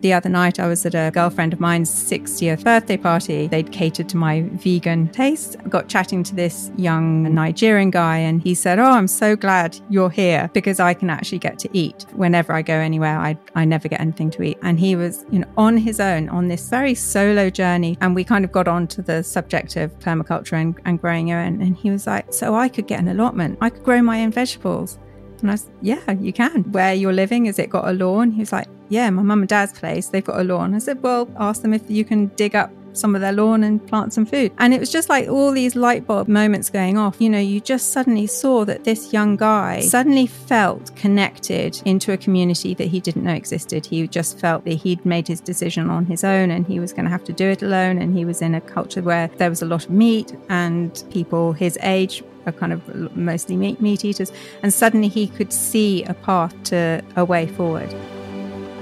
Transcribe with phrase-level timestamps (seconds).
[0.00, 3.48] The other night, I was at a girlfriend of mine's 60th birthday party.
[3.48, 5.56] They'd catered to my vegan taste.
[5.62, 9.78] I got chatting to this young Nigerian guy, and he said, Oh, I'm so glad
[9.90, 12.06] you're here because I can actually get to eat.
[12.14, 14.56] Whenever I go anywhere, I, I never get anything to eat.
[14.62, 17.98] And he was, you know, on his own on this very solo journey.
[18.00, 21.60] And we kind of got onto the subject of permaculture and, and growing your own.
[21.60, 24.32] And he was like, So I could get an allotment, I could grow my own
[24.32, 24.98] vegetables.
[25.42, 26.62] And I said, Yeah, you can.
[26.72, 28.30] Where you're living, has it got a lawn?
[28.30, 30.74] He was like, yeah, my mum and dad's place, they've got a lawn.
[30.74, 33.86] I said, well, ask them if you can dig up some of their lawn and
[33.86, 34.52] plant some food.
[34.58, 37.20] And it was just like all these light bulb moments going off.
[37.20, 42.16] You know, you just suddenly saw that this young guy suddenly felt connected into a
[42.16, 43.86] community that he didn't know existed.
[43.86, 47.04] He just felt that he'd made his decision on his own and he was going
[47.04, 47.98] to have to do it alone.
[47.98, 51.52] And he was in a culture where there was a lot of meat and people
[51.52, 54.32] his age are kind of mostly meat, meat eaters.
[54.62, 57.94] And suddenly he could see a path to a way forward.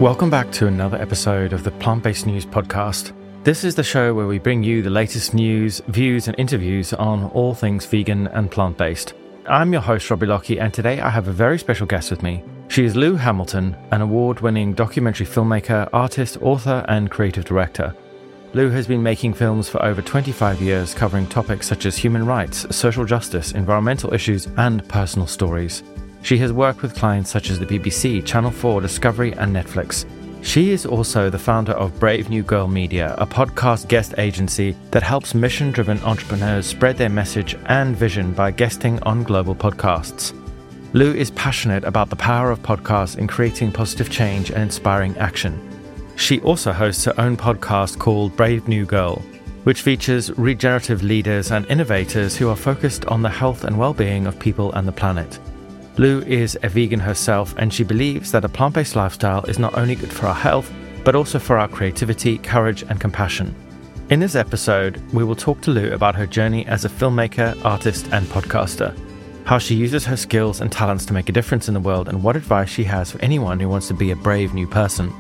[0.01, 3.13] Welcome back to another episode of the Plant Based News Podcast.
[3.43, 7.25] This is the show where we bring you the latest news, views, and interviews on
[7.31, 9.15] all things vegan and plant based.
[9.49, 12.45] I'm your host, Robbie Lockie, and today I have a very special guest with me.
[12.69, 17.93] She is Lou Hamilton, an award winning documentary filmmaker, artist, author, and creative director.
[18.55, 22.65] Lou has been making films for over 25 years covering topics such as human rights,
[22.71, 25.83] social justice, environmental issues, and personal stories.
[26.23, 30.05] She has worked with clients such as the BBC, Channel 4, Discovery, and Netflix.
[30.43, 35.03] She is also the founder of Brave New Girl Media, a podcast guest agency that
[35.03, 40.33] helps mission driven entrepreneurs spread their message and vision by guesting on global podcasts.
[40.95, 45.61] Lou is passionate about the power of podcasts in creating positive change and inspiring action.
[46.17, 49.23] She also hosts her own podcast called Brave New Girl,
[49.65, 54.27] which features regenerative leaders and innovators who are focused on the health and well being
[54.27, 55.39] of people and the planet.
[55.99, 59.77] Lou is a vegan herself, and she believes that a plant based lifestyle is not
[59.77, 63.53] only good for our health, but also for our creativity, courage, and compassion.
[64.09, 68.09] In this episode, we will talk to Lou about her journey as a filmmaker, artist,
[68.13, 68.97] and podcaster,
[69.45, 72.23] how she uses her skills and talents to make a difference in the world, and
[72.23, 75.13] what advice she has for anyone who wants to be a brave new person.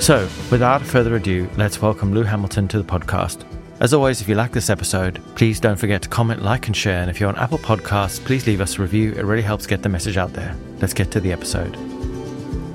[0.00, 3.46] So, without further ado, let's welcome Lou Hamilton to the podcast.
[3.84, 7.02] As always, if you like this episode, please don't forget to comment, like, and share.
[7.02, 9.12] And if you're on Apple Podcasts, please leave us a review.
[9.12, 10.56] It really helps get the message out there.
[10.80, 11.76] Let's get to the episode.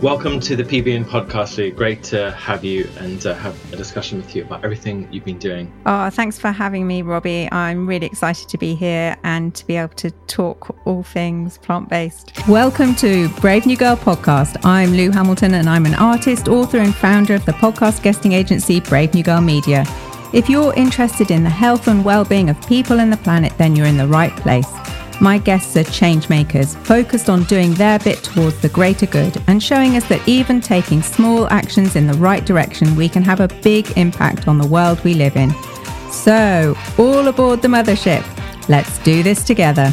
[0.03, 1.71] Welcome to the PBN podcast, Lou.
[1.71, 5.39] Great to have you and uh, have a discussion with you about everything you've been
[5.39, 5.73] doing.
[5.87, 7.51] Oh, thanks for having me, Robbie.
[7.51, 11.89] I'm really excited to be here and to be able to talk all things plant
[11.89, 12.33] based.
[12.47, 14.63] Welcome to Brave New Girl podcast.
[14.63, 18.79] I'm Lou Hamilton and I'm an artist, author, and founder of the podcast guesting agency
[18.79, 19.85] Brave New Girl Media.
[20.31, 23.87] If you're interested in the health and well-being of people and the planet, then you're
[23.87, 24.69] in the right place.
[25.19, 29.97] My guests are changemakers, focused on doing their bit towards the greater good and showing
[29.97, 33.97] us that even taking small actions in the right direction, we can have a big
[33.97, 35.51] impact on the world we live in.
[36.11, 38.23] So, all aboard the mothership.
[38.69, 39.91] Let's do this together.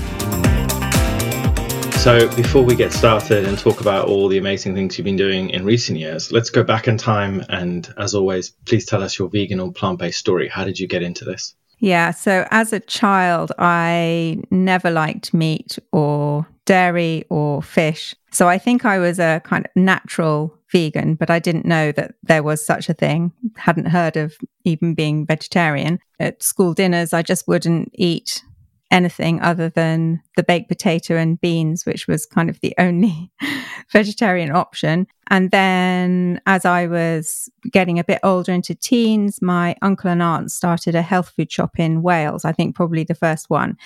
[2.06, 5.50] So, before we get started and talk about all the amazing things you've been doing
[5.50, 7.44] in recent years, let's go back in time.
[7.48, 10.46] And as always, please tell us your vegan or plant based story.
[10.46, 11.56] How did you get into this?
[11.80, 12.12] Yeah.
[12.12, 18.14] So, as a child, I never liked meat or dairy or fish.
[18.30, 22.14] So, I think I was a kind of natural vegan, but I didn't know that
[22.22, 23.32] there was such a thing.
[23.56, 25.98] Hadn't heard of even being vegetarian.
[26.20, 28.44] At school dinners, I just wouldn't eat
[28.90, 33.32] anything other than the baked potato and beans, which was kind of the only
[33.92, 35.06] vegetarian option.
[35.28, 40.52] And then as I was getting a bit older into teens, my uncle and aunt
[40.52, 43.76] started a health food shop in Wales, I think probably the first one.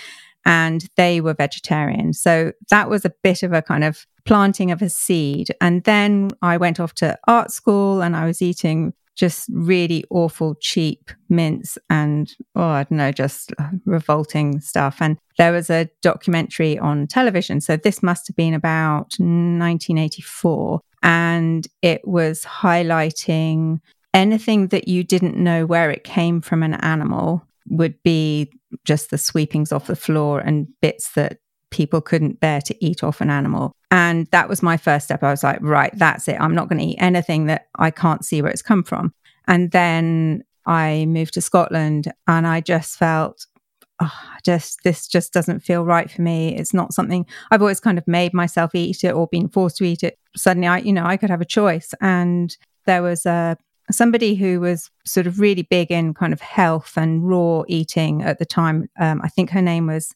[0.46, 2.12] And they were vegetarian.
[2.14, 5.48] So that was a bit of a kind of planting of a seed.
[5.60, 10.54] And then I went off to art school and I was eating just really awful,
[10.60, 14.98] cheap mints and, oh, I don't know, just uh, revolting stuff.
[15.00, 17.60] And there was a documentary on television.
[17.60, 20.80] So this must have been about 1984.
[21.02, 23.80] And it was highlighting
[24.12, 28.50] anything that you didn't know where it came from an animal would be
[28.84, 31.38] just the sweepings off the floor and bits that
[31.70, 33.72] people couldn't bear to eat off an animal.
[33.90, 35.22] And that was my first step.
[35.22, 36.36] I was like, right, that's it.
[36.40, 39.12] I'm not going to eat anything that I can't see where it's come from.
[39.48, 43.46] And then I moved to Scotland and I just felt,
[44.00, 44.12] oh,
[44.44, 46.56] just this just doesn't feel right for me.
[46.56, 49.84] It's not something I've always kind of made myself eat it or been forced to
[49.84, 50.18] eat it.
[50.36, 51.92] Suddenly, I, you know, I could have a choice.
[52.00, 53.56] And there was a
[53.90, 58.38] somebody who was sort of really big in kind of health and raw eating at
[58.38, 58.88] the time.
[59.00, 60.14] Um, I think her name was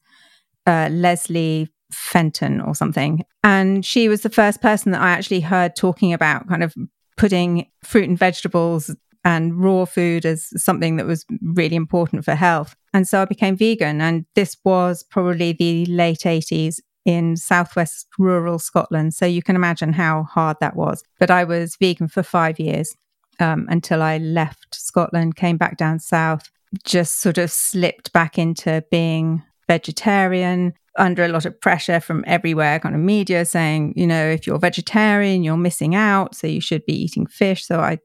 [0.67, 1.69] uh, Leslie
[2.11, 3.25] Kenton or something.
[3.43, 6.75] And she was the first person that I actually heard talking about kind of
[7.17, 8.95] putting fruit and vegetables
[9.25, 12.77] and raw food as something that was really important for health.
[12.93, 14.01] And so I became vegan.
[14.01, 19.15] And this was probably the late 80s in southwest rural Scotland.
[19.15, 21.03] So you can imagine how hard that was.
[21.19, 22.95] But I was vegan for five years
[23.41, 26.51] um, until I left Scotland, came back down south,
[26.85, 32.79] just sort of slipped back into being vegetarian under a lot of pressure from everywhere,
[32.79, 36.85] kind of media saying, you know, if you're vegetarian, you're missing out, so you should
[36.87, 37.67] be eating fish.
[37.67, 37.99] So I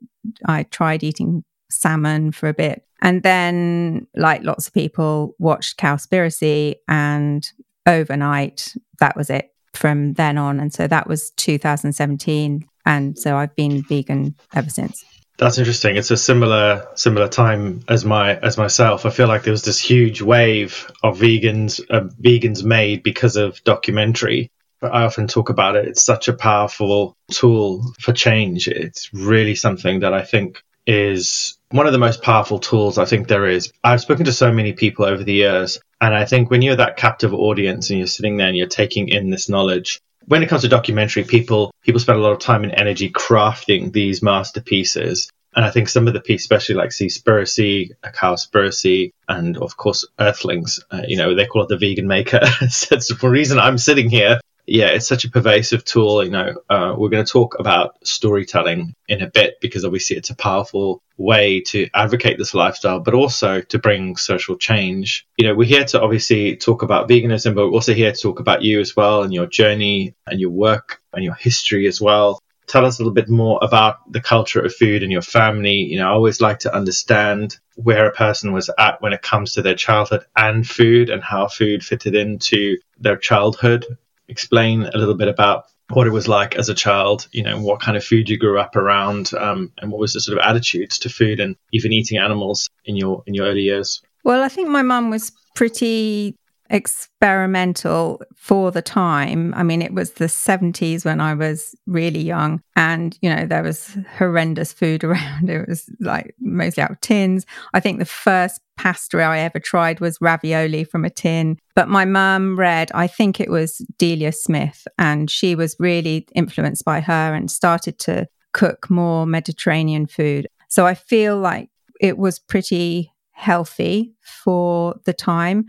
[0.46, 2.84] I tried eating salmon for a bit.
[3.02, 7.50] And then, like lots of people, watched Cowspiracy and
[7.86, 10.60] overnight, that was it from then on.
[10.60, 12.66] And so that was 2017.
[12.86, 15.04] And so I've been vegan ever since.
[15.40, 15.96] That's interesting.
[15.96, 19.06] It's a similar similar time as my as myself.
[19.06, 23.64] I feel like there was this huge wave of vegans uh, vegans made because of
[23.64, 24.52] documentary.
[24.82, 25.88] I often talk about it.
[25.88, 28.68] It's such a powerful tool for change.
[28.68, 33.30] It's really something that I think is one of the most powerful tools I think
[33.30, 33.72] there is.
[33.82, 36.98] I've spoken to so many people over the years, and I think when you're that
[36.98, 40.62] captive audience and you're sitting there and you're taking in this knowledge, when it comes
[40.62, 45.30] to documentary, people people spend a lot of time and energy crafting these masterpieces.
[45.56, 50.80] And I think some of the pieces, especially like Seaspiracy, Cowspiracy, and of course Earthlings,
[50.92, 52.42] uh, you know, they call it the vegan maker.
[52.62, 54.40] it's the reason I'm sitting here
[54.72, 56.24] yeah, it's such a pervasive tool.
[56.24, 60.30] You know, uh, we're going to talk about storytelling in a bit because obviously it's
[60.30, 65.26] a powerful way to advocate this lifestyle, but also to bring social change.
[65.38, 68.40] You know, we're here to obviously talk about veganism, but we're also here to talk
[68.40, 72.40] about you as well and your journey and your work and your history as well.
[72.68, 75.78] Tell us a little bit more about the culture of food and your family.
[75.78, 79.54] You know, I always like to understand where a person was at when it comes
[79.54, 83.98] to their childhood and food and how food fitted into their childhood
[84.30, 87.82] explain a little bit about what it was like as a child, you know, what
[87.82, 91.00] kind of food you grew up around, um, and what was the sort of attitudes
[91.00, 94.02] to food and even eating animals in your in your early years.
[94.24, 96.36] Well, I think my mum was pretty
[96.70, 99.54] experimental for the time.
[99.56, 103.64] I mean, it was the 70s when I was really young, and you know, there
[103.64, 105.50] was horrendous food around.
[105.50, 107.46] It was like mostly out of tins.
[107.74, 111.58] I think the first pasta I ever tried was ravioli from a tin.
[111.76, 116.86] But my mum read, I think it was Delia Smith, and she was really influenced
[116.86, 120.48] by her and started to cook more Mediterranean food.
[120.70, 121.70] So I feel like
[122.00, 125.66] it was pretty healthy for the time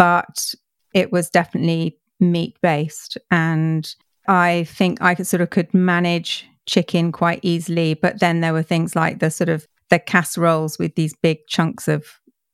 [0.00, 0.54] but
[0.94, 3.18] it was definitely meat based.
[3.30, 3.86] And
[4.26, 7.92] I think I could sort of could manage chicken quite easily.
[7.92, 11.86] But then there were things like the sort of the casseroles with these big chunks
[11.86, 12.06] of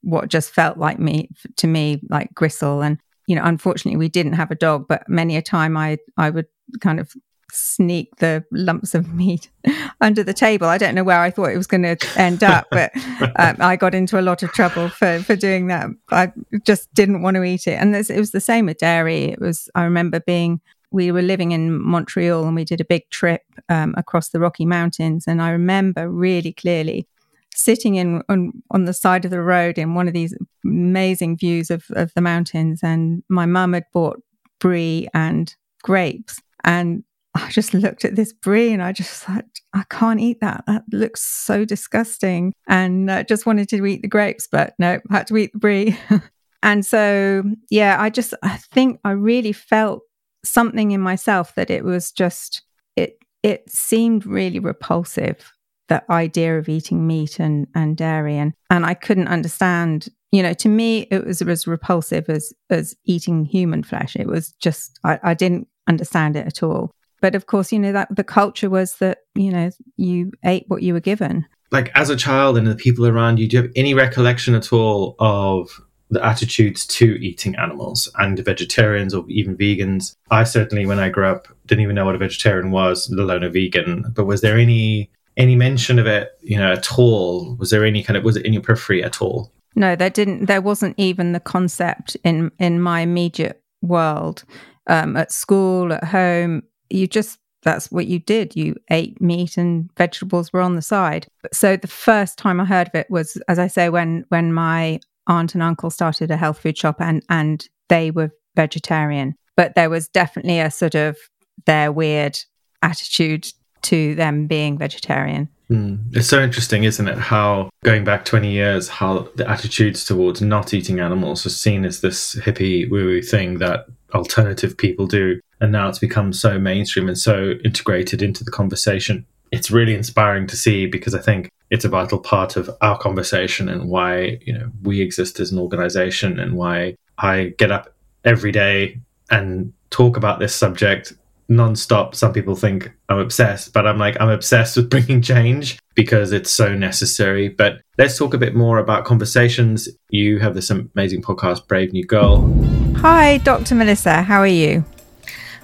[0.02, 2.82] what just felt like meat to me, like gristle.
[2.82, 2.98] And,
[3.28, 6.46] you know, unfortunately we didn't have a dog, but many a time I I would
[6.80, 7.12] kind of
[7.52, 9.50] sneak the lumps of meat
[10.00, 10.66] under the table.
[10.66, 12.92] I don't know where I thought it was going to end up, but
[13.38, 15.88] um, I got into a lot of trouble for, for doing that.
[16.10, 16.32] I
[16.64, 17.80] just didn't want to eat it.
[17.80, 19.24] And it was the same with dairy.
[19.24, 20.60] It was, I remember being,
[20.90, 24.66] we were living in Montreal and we did a big trip um, across the Rocky
[24.66, 25.24] Mountains.
[25.26, 27.08] And I remember really clearly
[27.54, 31.70] sitting in on, on the side of the road in one of these amazing views
[31.70, 32.80] of, of the mountains.
[32.82, 34.20] And my mum had bought
[34.58, 36.40] brie and grapes.
[36.64, 37.04] And
[37.36, 39.44] I just looked at this brie and I just thought,
[39.74, 40.64] I can't eat that.
[40.66, 42.52] That looks so disgusting.
[42.66, 45.98] And uh, just wanted to eat the grapes, but no, had to eat the brie.
[46.62, 50.02] and so, yeah, I just, I think I really felt
[50.44, 52.62] something in myself that it was just,
[52.96, 55.52] it, it seemed really repulsive,
[55.88, 58.36] the idea of eating meat and, and dairy.
[58.36, 62.96] And, and I couldn't understand you know to me it was as repulsive as as
[63.04, 66.90] eating human flesh it was just I, I, didn't understand it at all
[67.26, 70.82] but of course, you know, that the culture was that, you know, you ate what
[70.82, 71.44] you were given.
[71.72, 74.72] Like as a child and the people around you, do you have any recollection at
[74.72, 75.68] all of
[76.08, 80.14] the attitudes to eating animals and vegetarians or even vegans?
[80.30, 83.42] I certainly, when I grew up, didn't even know what a vegetarian was, let alone
[83.42, 84.04] a vegan.
[84.14, 87.56] But was there any any mention of it, you know, at all?
[87.56, 89.52] Was there any kind of was it in your periphery at all?
[89.74, 90.46] No, there didn't.
[90.46, 94.44] There wasn't even the concept in in my immediate world.
[94.88, 98.54] Um, at school, at home, you just that's what you did.
[98.54, 101.26] You ate meat and vegetables were on the side.
[101.52, 105.00] So the first time I heard of it was, as I say, when when my
[105.26, 109.34] aunt and uncle started a health food shop and and they were vegetarian.
[109.56, 111.16] But there was definitely a sort of
[111.64, 112.38] their weird
[112.82, 113.48] attitude
[113.82, 115.48] to them being vegetarian.
[115.70, 116.16] Mm.
[116.16, 117.18] It's so interesting, isn't it?
[117.18, 122.00] How going back 20 years, how the attitudes towards not eating animals are seen as
[122.00, 127.08] this hippie woo woo thing that alternative people do and now it's become so mainstream
[127.08, 131.84] and so integrated into the conversation it's really inspiring to see because I think it's
[131.84, 136.38] a vital part of our conversation and why you know we exist as an organization
[136.38, 137.94] and why I get up
[138.24, 141.14] every day and talk about this subject
[141.50, 142.14] nonstop.
[142.14, 146.50] Some people think I'm obsessed, but I'm like, I'm obsessed with bringing change because it's
[146.50, 147.48] so necessary.
[147.48, 149.88] But let's talk a bit more about conversations.
[150.10, 152.85] You have this amazing podcast, Brave New Girl.
[153.00, 153.74] Hi, Dr.
[153.74, 154.22] Melissa.
[154.22, 154.84] How are you?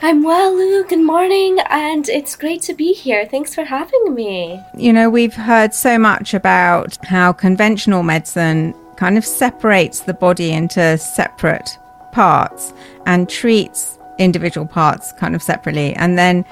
[0.01, 0.85] I'm well, Lou.
[0.85, 3.27] Good morning, and it's great to be here.
[3.27, 4.61] Thanks for having me.
[4.77, 10.53] You know, we've heard so much about how conventional medicine kind of separates the body
[10.53, 11.79] into separate
[12.13, 12.73] parts
[13.07, 15.95] and treats individual parts kind of separately.
[15.95, 16.45] And then,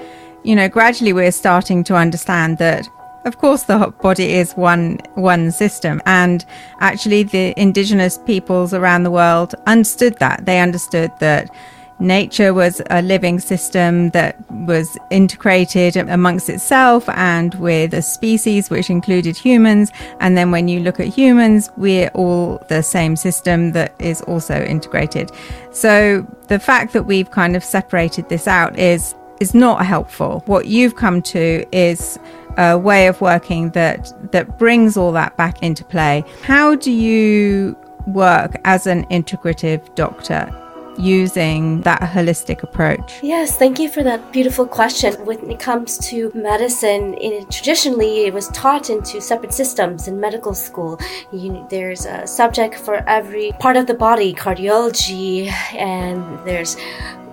[0.43, 2.87] you know, gradually we're starting to understand that
[3.25, 6.45] of course the body is one one system and
[6.79, 10.45] actually the indigenous peoples around the world understood that.
[10.45, 11.49] They understood that
[12.01, 18.89] nature was a living system that was integrated amongst itself and with a species which
[18.89, 19.91] included humans.
[20.19, 24.61] And then when you look at humans, we're all the same system that is also
[24.63, 25.31] integrated.
[25.71, 30.43] So the fact that we've kind of separated this out is is not helpful.
[30.45, 32.19] What you've come to is
[32.57, 36.23] a way of working that that brings all that back into play.
[36.43, 37.77] How do you
[38.07, 40.49] work as an integrative doctor
[40.97, 43.19] using that holistic approach?
[43.23, 45.13] Yes, thank you for that beautiful question.
[45.25, 50.53] When it comes to medicine, it, traditionally it was taught into separate systems in medical
[50.53, 50.99] school.
[51.31, 56.75] You, there's a subject for every part of the body, cardiology, and there's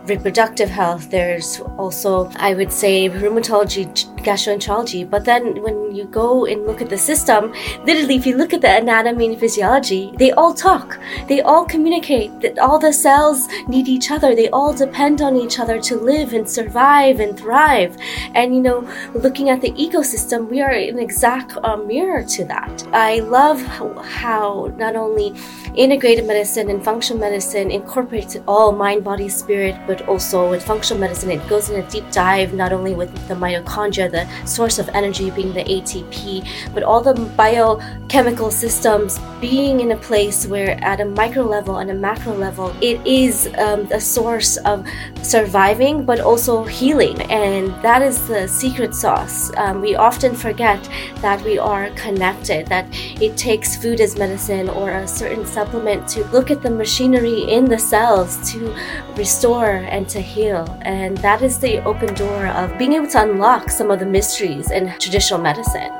[0.09, 1.11] reproductive health.
[1.11, 3.87] There's also, I would say, rheumatology,
[4.23, 5.09] gastroenterology.
[5.09, 7.53] But then when you go and look at the system,
[7.85, 10.99] literally, if you look at the anatomy and physiology, they all talk.
[11.29, 12.41] They all communicate.
[12.41, 14.35] That all the cells need each other.
[14.35, 17.97] They all depend on each other to live and survive and thrive.
[18.35, 18.81] And you know,
[19.15, 22.87] looking at the ecosystem, we are an exact uh, mirror to that.
[22.93, 25.35] I love how not only
[25.75, 31.31] integrated medicine and functional medicine incorporates all mind, body, spirit, but also with functional medicine,
[31.31, 35.31] it goes in a deep dive not only with the mitochondria, the source of energy
[35.31, 41.05] being the ATP, but all the biochemical systems being in a place where, at a
[41.05, 44.87] micro level and a macro level, it is um, a source of
[45.23, 47.21] surviving but also healing.
[47.31, 49.51] And that is the secret sauce.
[49.57, 50.83] Um, we often forget
[51.21, 52.87] that we are connected, that
[53.21, 57.65] it takes food as medicine or a certain supplement to look at the machinery in
[57.65, 58.75] the cells to
[59.17, 60.67] restore and to heal.
[60.83, 64.71] And that is the open door of being able to unlock some of the mysteries
[64.71, 65.93] in traditional medicine.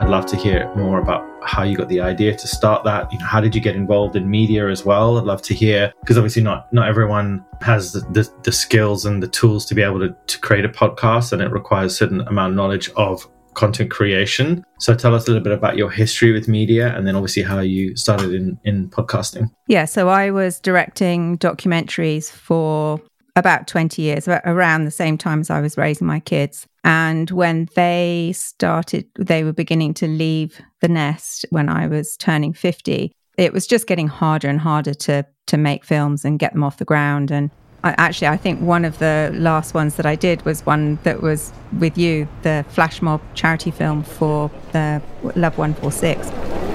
[0.00, 3.12] I'd love to hear more about how you got the idea to start that.
[3.12, 5.18] You know, how did you get involved in media as well?
[5.18, 9.22] I'd love to hear because obviously not not everyone has the, the, the, skills and
[9.22, 12.20] the tools to be able to, to create a podcast, and it requires a certain
[12.22, 14.64] amount of knowledge of content creation.
[14.78, 17.60] So tell us a little bit about your history with media and then obviously how
[17.60, 19.50] you started in, in podcasting.
[19.68, 23.00] Yeah, so I was directing documentaries for
[23.36, 26.66] about 20 years, around the same time as I was raising my kids.
[26.84, 32.52] And when they started, they were beginning to leave the nest when I was turning
[32.52, 33.12] 50.
[33.36, 36.78] It was just getting harder and harder to to make films and get them off
[36.78, 37.30] the ground.
[37.30, 37.50] And
[37.82, 41.20] I, actually, I think one of the last ones that I did was one that
[41.20, 45.02] was with you, the flash mob charity film for the
[45.36, 46.73] Love 146.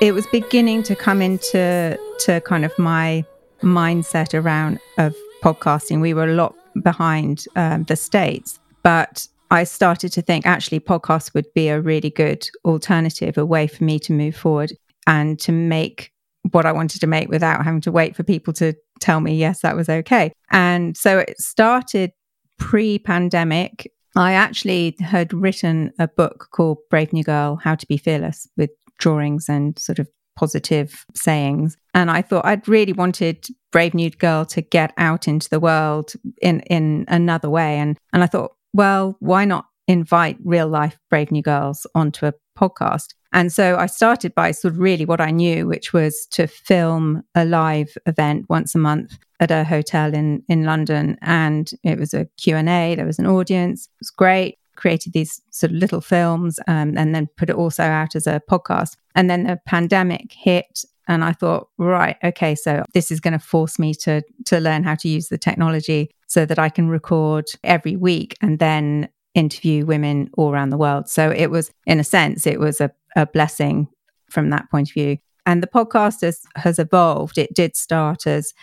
[0.00, 3.22] It was beginning to come into to kind of my
[3.62, 6.00] mindset around of podcasting.
[6.00, 11.34] We were a lot behind um, the states, but I started to think actually podcasts
[11.34, 14.72] would be a really good alternative, a way for me to move forward
[15.06, 16.12] and to make
[16.52, 19.60] what I wanted to make without having to wait for people to tell me, yes,
[19.60, 20.32] that was okay.
[20.50, 22.12] And so it started
[22.58, 23.92] pre pandemic.
[24.16, 28.70] I actually had written a book called Brave New Girl How to Be Fearless with
[29.00, 31.76] drawings and sort of positive sayings.
[31.92, 36.12] And I thought I'd really wanted Brave New Girl to get out into the world
[36.40, 37.78] in, in another way.
[37.78, 42.34] And, and I thought, well, why not invite real life Brave New Girls onto a
[42.58, 43.14] podcast?
[43.32, 47.22] And so I started by sort of really what I knew, which was to film
[47.34, 51.16] a live event once a month at a hotel in, in London.
[51.22, 52.94] And it was a Q&A.
[52.94, 53.86] There was an audience.
[53.86, 54.58] It was great.
[54.80, 58.40] Created these sort of little films um, and then put it also out as a
[58.50, 58.96] podcast.
[59.14, 63.44] And then the pandemic hit and I thought, right, okay, so this is going to
[63.44, 67.46] force me to to learn how to use the technology so that I can record
[67.64, 71.08] every week and then interview women all around the world.
[71.08, 73.88] So it was, in a sense, it was a, a blessing
[74.30, 75.18] from that point of view.
[75.46, 77.38] And the podcast has, has evolved.
[77.38, 78.54] It did start as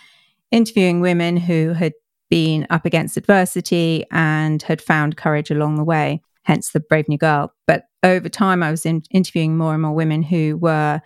[0.52, 1.94] interviewing women who had
[2.30, 7.18] been up against adversity and had found courage along the way, hence the Brave New
[7.18, 7.54] Girl.
[7.66, 11.02] But over time, I was in, interviewing more and more women who were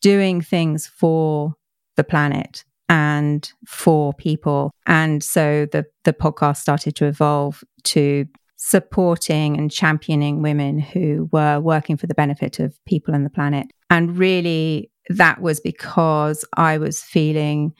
[0.00, 1.54] doing things for
[1.96, 4.70] the planet and for people.
[4.86, 11.60] And so the, the podcast started to evolve to supporting and championing women who were
[11.60, 13.66] working for the benefit of people and the planet.
[13.90, 17.74] And really, that was because I was feeling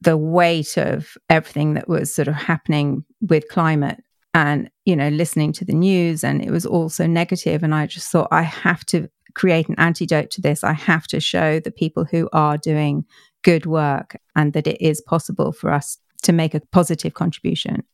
[0.00, 4.02] the weight of everything that was sort of happening with climate
[4.34, 7.62] and you know listening to the news and it was also negative.
[7.62, 10.64] negative and i just thought i have to create an antidote to this.
[10.64, 13.04] I have to show the people who are doing
[13.42, 17.84] good work and that it is possible for us to make a positive contribution.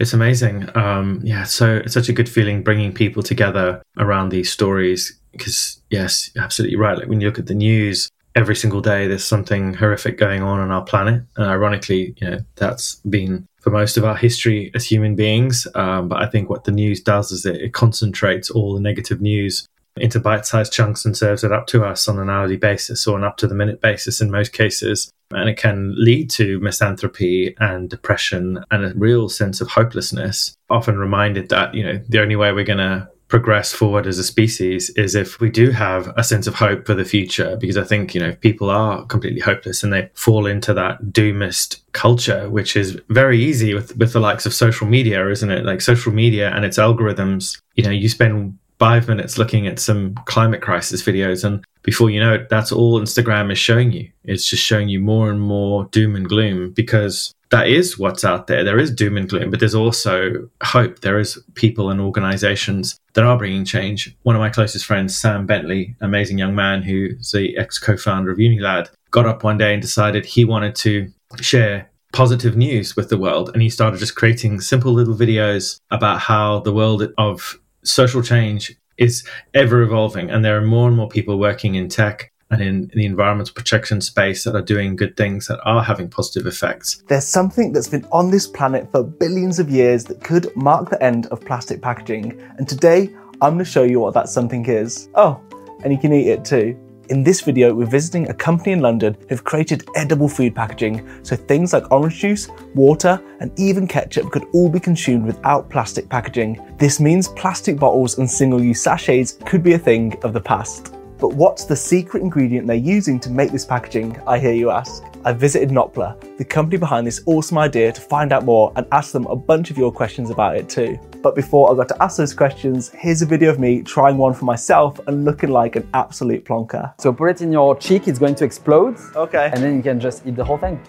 [0.00, 0.68] It's amazing.
[0.76, 5.80] Um yeah so it's such a good feeling bringing people together around these stories because
[5.90, 6.98] yes absolutely right.
[6.98, 10.60] Like when you look at the news every single day there's something horrific going on
[10.60, 11.24] on our planet.
[11.36, 15.66] And ironically you know that's been for most of our history as human beings.
[15.74, 19.20] Um, but i think what the news does is it, it concentrates all the negative
[19.20, 19.66] news
[19.96, 23.24] into bite-sized chunks and serves it up to us on an hourly basis or an
[23.24, 25.10] up-to-the-minute basis in most cases.
[25.32, 30.96] And it can lead to misanthropy and depression and a real sense of hopelessness often
[30.96, 34.90] reminded that you know the only way we're going to progress forward as a species
[34.90, 38.14] is if we do have a sense of hope for the future because i think
[38.14, 42.74] you know if people are completely hopeless and they fall into that doomist culture which
[42.74, 45.64] is very easy with with the likes of social media isn't it?
[45.64, 50.14] Like social media and its algorithms you know you spend five minutes looking at some
[50.26, 54.48] climate crisis videos and before you know it that's all instagram is showing you it's
[54.48, 58.62] just showing you more and more doom and gloom because that is what's out there.
[58.62, 61.00] There is doom and gloom, but there's also hope.
[61.00, 64.14] There is people and organizations that are bringing change.
[64.22, 68.38] One of my closest friends, Sam Bentley, amazing young man who's the ex co-founder of
[68.38, 71.10] Unilad, got up one day and decided he wanted to
[71.40, 73.50] share positive news with the world.
[73.52, 77.58] And he started just creating simple little videos about how the world of
[77.88, 79.24] social change is
[79.54, 80.30] ever evolving.
[80.30, 84.00] And there are more and more people working in tech and in, the environmental protection
[84.00, 87.02] space that are doing good things that are having positive effects.
[87.06, 91.02] There's something that's been on this planet for billions of years that could mark the
[91.02, 92.40] end of plastic packaging.
[92.58, 95.08] And today, I'm going to show you what that something is.
[95.14, 95.40] Oh,
[95.84, 96.76] and you can eat it too.
[97.08, 101.36] In this video, we're visiting a company in London who've created edible food packaging, so
[101.36, 106.60] things like orange juice, water, and even ketchup could all be consumed without plastic packaging.
[106.76, 110.97] This means plastic bottles and single use sachets could be a thing of the past.
[111.18, 115.02] But what's the secret ingredient they're using to make this packaging, I hear you ask?
[115.24, 119.10] I visited Notpla, the company behind this awesome idea, to find out more and ask
[119.10, 120.96] them a bunch of your questions about it too.
[121.20, 124.32] But before I got to ask those questions, here's a video of me trying one
[124.32, 126.94] for myself and looking like an absolute plonker.
[127.00, 128.96] So put it in your cheek, it's going to explode.
[129.16, 129.50] Okay.
[129.52, 130.80] And then you can just eat the whole thing.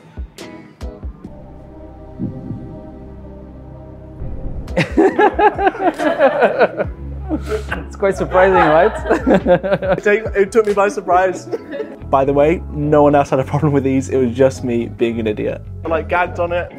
[7.90, 8.92] it's quite surprising, right?
[10.38, 11.48] it took me by surprise.
[12.08, 14.10] By the way, no one else had a problem with these.
[14.10, 15.64] It was just me being an idiot.
[15.84, 16.72] I like gagged on it.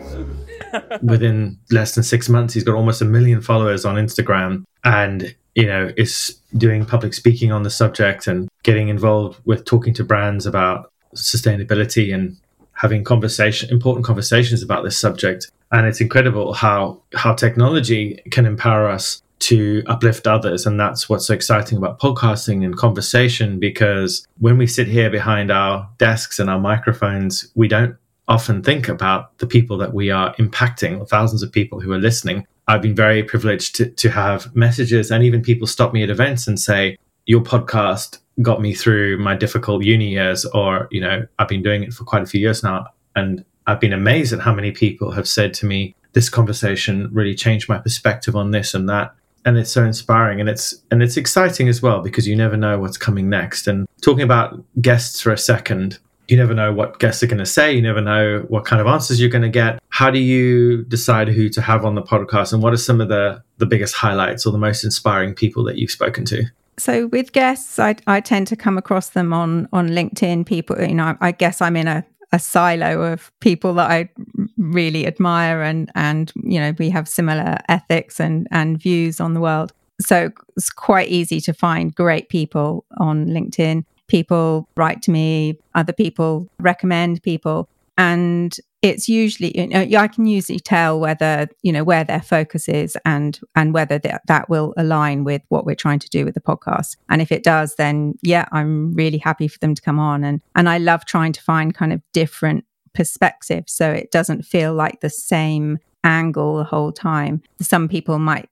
[1.03, 5.66] Within less than six months, he's got almost a million followers on Instagram, and you
[5.66, 10.46] know is doing public speaking on the subject and getting involved with talking to brands
[10.46, 12.37] about sustainability and
[12.75, 18.88] having conversation important conversations about this subject and it's incredible how how technology can empower
[18.88, 20.66] us to uplift others.
[20.66, 25.50] And that's what's so exciting about podcasting and conversation because when we sit here behind
[25.50, 27.96] our desks and our microphones, we don't
[28.29, 32.46] often think about the people that we are impacting, thousands of people who are listening.
[32.68, 36.46] I've been very privileged to, to have messages and even people stop me at events
[36.46, 41.48] and say, Your podcast got me through my difficult uni years, or, you know, I've
[41.48, 42.87] been doing it for quite a few years now.
[43.16, 47.35] And I've been amazed at how many people have said to me, This conversation really
[47.35, 51.16] changed my perspective on this and that and it's so inspiring and it's and it's
[51.16, 53.66] exciting as well because you never know what's coming next.
[53.66, 55.98] And talking about guests for a second
[56.29, 58.87] you never know what guests are going to say you never know what kind of
[58.87, 59.83] answers you're going to get.
[59.88, 63.09] How do you decide who to have on the podcast and what are some of
[63.09, 66.44] the the biggest highlights or the most inspiring people that you've spoken to?
[66.79, 70.46] So with guests I, I tend to come across them on on linkedin.
[70.46, 74.09] People you know I guess i'm in a a silo of people that I
[74.57, 79.40] really admire and and you know we have similar ethics and and views on the
[79.40, 79.73] world.
[80.01, 83.85] So it's quite easy to find great people on LinkedIn.
[84.07, 87.69] People write to me, other people recommend people.
[87.99, 92.69] And it's usually you know I can usually tell whether you know where their focus
[92.69, 96.35] is and and whether that that will align with what we're trying to do with
[96.35, 96.97] the podcast.
[97.09, 100.25] And if it does, then yeah, I'm really happy for them to come on.
[100.25, 102.64] And and I love trying to find kind of different
[102.95, 107.43] perspectives so it doesn't feel like the same angle the whole time.
[107.61, 108.49] Some people might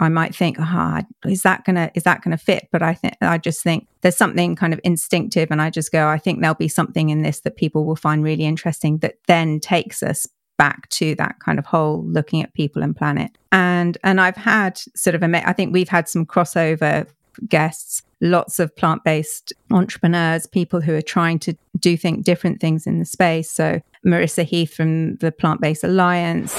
[0.00, 2.68] I might think, ah, oh, is that gonna is that gonna fit?
[2.72, 6.08] But I think I just think there's something kind of instinctive, and I just go,
[6.08, 9.60] I think there'll be something in this that people will find really interesting that then
[9.60, 13.30] takes us back to that kind of whole looking at people and planet.
[13.52, 17.06] And and I've had sort of a, I think we've had some crossover
[17.48, 22.86] guests, lots of plant based entrepreneurs, people who are trying to do think different things
[22.86, 23.50] in the space.
[23.50, 26.56] So Marissa Heath from the Plant Based Alliance.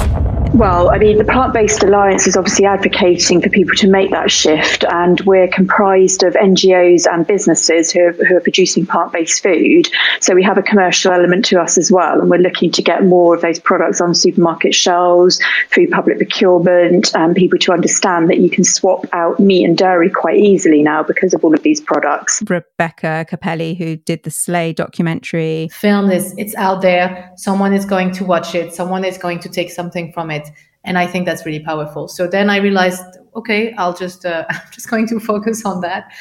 [0.53, 4.29] Well, I mean, the Plant Based Alliance is obviously advocating for people to make that
[4.29, 9.41] shift, and we're comprised of NGOs and businesses who are, who are producing plant based
[9.41, 9.87] food.
[10.19, 13.05] So we have a commercial element to us as well, and we're looking to get
[13.05, 18.39] more of those products on supermarket shelves, through public procurement, and people to understand that
[18.39, 21.79] you can swap out meat and dairy quite easily now because of all of these
[21.79, 22.43] products.
[22.49, 28.11] Rebecca Cappelli, who did the Slay documentary, film is it's out there someone is going
[28.11, 30.47] to watch it someone is going to take something from it.
[30.83, 32.07] And i think that's really powerful.
[32.07, 33.03] So then i realized
[33.35, 36.11] okay i'll just uh, i'm just going to focus on that.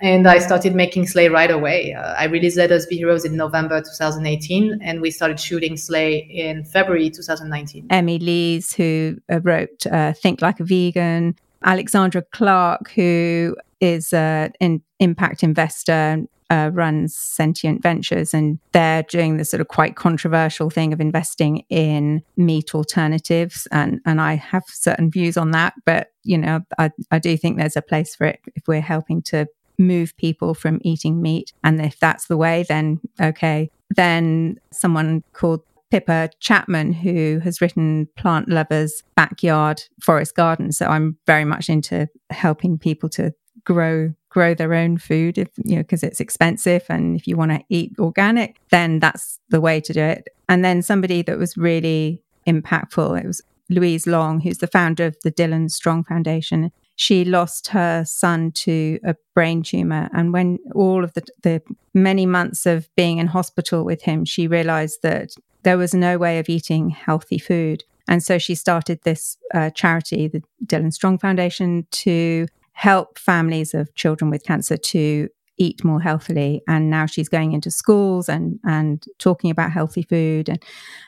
[0.00, 1.94] And i started making slay right away.
[1.94, 6.10] Uh, i released let us be heroes in november 2018 and we started shooting slay
[6.44, 11.36] in february 2019 emmy lees who uh, wrote uh, think like a vegan.
[11.64, 19.36] Alexandra clark who is an uh, impact investor uh, runs Sentient Ventures, and they're doing
[19.36, 23.68] the sort of quite controversial thing of investing in meat alternatives.
[23.70, 27.58] And and I have certain views on that, but you know, I, I do think
[27.58, 29.46] there's a place for it if we're helping to
[29.78, 31.52] move people from eating meat.
[31.62, 33.70] And if that's the way, then okay.
[33.90, 40.72] Then someone called Pippa Chapman, who has written Plant Lovers Backyard Forest Garden.
[40.72, 43.32] So I'm very much into helping people to
[43.68, 47.50] grow grow their own food if you know because it's expensive and if you want
[47.50, 50.28] to eat organic then that's the way to do it.
[50.48, 55.16] And then somebody that was really impactful it was louise long who's the founder of
[55.22, 56.72] the dylan strong foundation.
[56.96, 62.24] She lost her son to a brain tumor and when all of the, the many
[62.24, 66.48] months of being in hospital with him she realized that there was no way of
[66.48, 67.84] eating healthy food.
[68.08, 72.46] And so she started this uh, charity, the Dylan Strong Foundation, to
[72.78, 76.62] help families of children with cancer to eat more healthily.
[76.68, 80.48] And now she's going into schools and and talking about healthy food.
[80.48, 80.62] And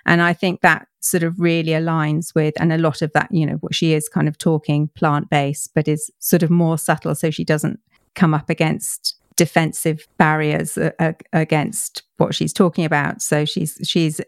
[0.05, 3.47] and I think that sort of really aligns with and a lot of that you
[3.47, 7.15] know what she is kind of talking plant based but is sort of more subtle
[7.15, 7.81] so she doesn't
[8.15, 13.23] come up against defensive barriers uh, against what she's talking about.
[13.23, 14.21] So she's she's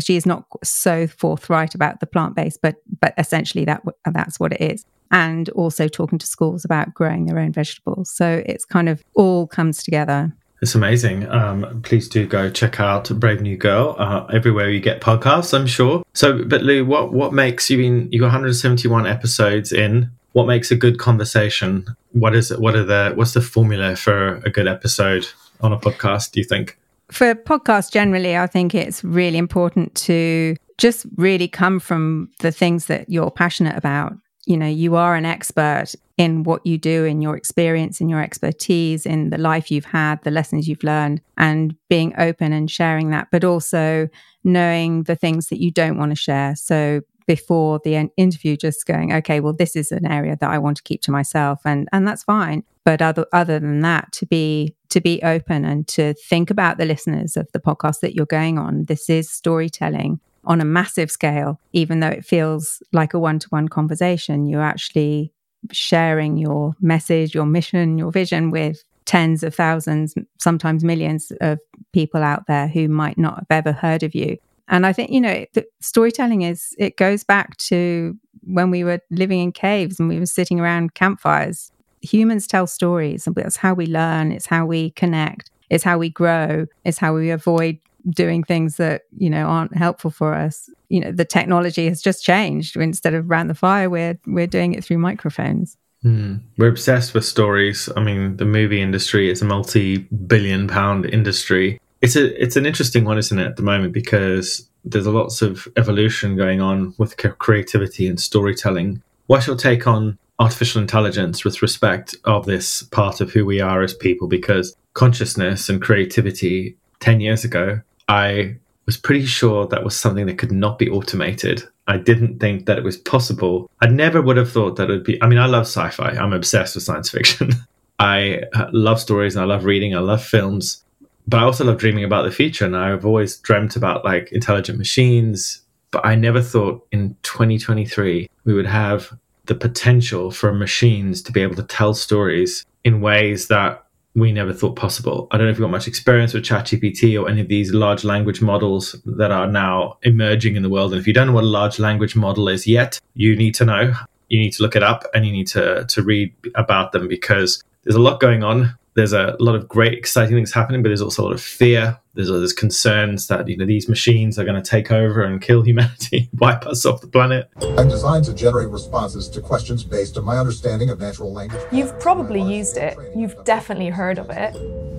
[0.00, 4.52] she is not so forthright about the plant based but but essentially that that's what
[4.52, 8.10] it is and also talking to schools about growing their own vegetables.
[8.10, 10.32] So it's kind of all comes together.
[10.60, 11.28] It's amazing.
[11.28, 15.52] Um, please do go check out Brave New Girl uh, everywhere you get podcasts.
[15.52, 16.04] I'm sure.
[16.14, 20.10] So, but Lou, what what makes you in you 171 episodes in?
[20.32, 21.86] What makes a good conversation?
[22.12, 22.60] What is it?
[22.60, 25.26] What are the what's the formula for a good episode
[25.60, 26.32] on a podcast?
[26.32, 26.78] Do you think?
[27.10, 32.86] For podcasts generally, I think it's really important to just really come from the things
[32.86, 34.14] that you're passionate about.
[34.46, 38.22] You know you are an expert in what you do in your experience in your
[38.22, 43.10] expertise in the life you've had the lessons you've learned and being open and sharing
[43.10, 44.08] that but also
[44.44, 46.54] knowing the things that you don't want to share.
[46.56, 50.76] So before the interview just going okay well this is an area that I want
[50.76, 52.64] to keep to myself and and that's fine.
[52.84, 56.84] But other other than that to be to be open and to think about the
[56.84, 61.58] listeners of the podcast that you're going on this is storytelling on a massive scale,
[61.72, 65.32] even though it feels like a one to one conversation, you're actually
[65.72, 71.58] sharing your message, your mission, your vision with tens of thousands, sometimes millions of
[71.92, 74.36] people out there who might not have ever heard of you.
[74.68, 75.44] And I think, you know,
[75.80, 80.26] storytelling is, it goes back to when we were living in caves and we were
[80.26, 81.70] sitting around campfires.
[82.04, 86.10] Humans tell stories, and that's how we learn, it's how we connect, it's how we
[86.10, 87.78] grow, it's how we avoid
[88.10, 90.68] doing things that you know aren't helpful for us.
[90.88, 92.76] You know the technology has just changed.
[92.76, 95.76] Instead of around the fire we're we're doing it through microphones.
[96.04, 96.42] Mm.
[96.58, 97.88] we're obsessed with stories.
[97.96, 101.80] I mean the movie industry is a multi-billion pound industry.
[102.02, 103.94] It's a it's an interesting one isn't it at the moment?
[103.94, 109.02] Because there's lots of evolution going on with creativity and storytelling.
[109.26, 113.82] What's your take on artificial intelligence with respect of this part of who we are
[113.82, 119.98] as people because consciousness and creativity 10 years ago I was pretty sure that was
[119.98, 121.62] something that could not be automated.
[121.86, 123.70] I didn't think that it was possible.
[123.80, 125.22] I never would have thought that it would be.
[125.22, 127.52] I mean, I love sci fi, I'm obsessed with science fiction.
[127.98, 130.84] I uh, love stories and I love reading, I love films,
[131.26, 132.66] but I also love dreaming about the future.
[132.66, 135.60] And I've always dreamt about like intelligent machines.
[135.90, 139.16] But I never thought in 2023 we would have
[139.46, 144.52] the potential for machines to be able to tell stories in ways that we never
[144.52, 145.26] thought possible.
[145.30, 148.04] I don't know if you've got much experience with ChatGPT or any of these large
[148.04, 150.92] language models that are now emerging in the world.
[150.92, 153.64] And if you don't know what a large language model is yet, you need to
[153.64, 153.92] know.
[154.28, 157.62] You need to look it up and you need to, to read about them because
[157.84, 161.02] there's a lot going on there's a lot of great, exciting things happening, but there's
[161.02, 161.98] also a lot of fear.
[162.14, 165.42] There's uh, there's concerns that you know these machines are going to take over and
[165.42, 167.50] kill humanity, wipe us off the planet.
[167.76, 171.60] I'm designed to generate responses to questions based on my understanding of natural language.
[171.72, 172.96] You've probably used it.
[173.16, 174.54] You've definitely heard of it.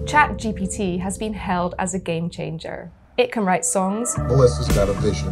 [0.06, 2.92] ChatGPT has been hailed as a game changer.
[3.18, 4.18] It can write songs.
[4.18, 5.30] Melissa's got a vision,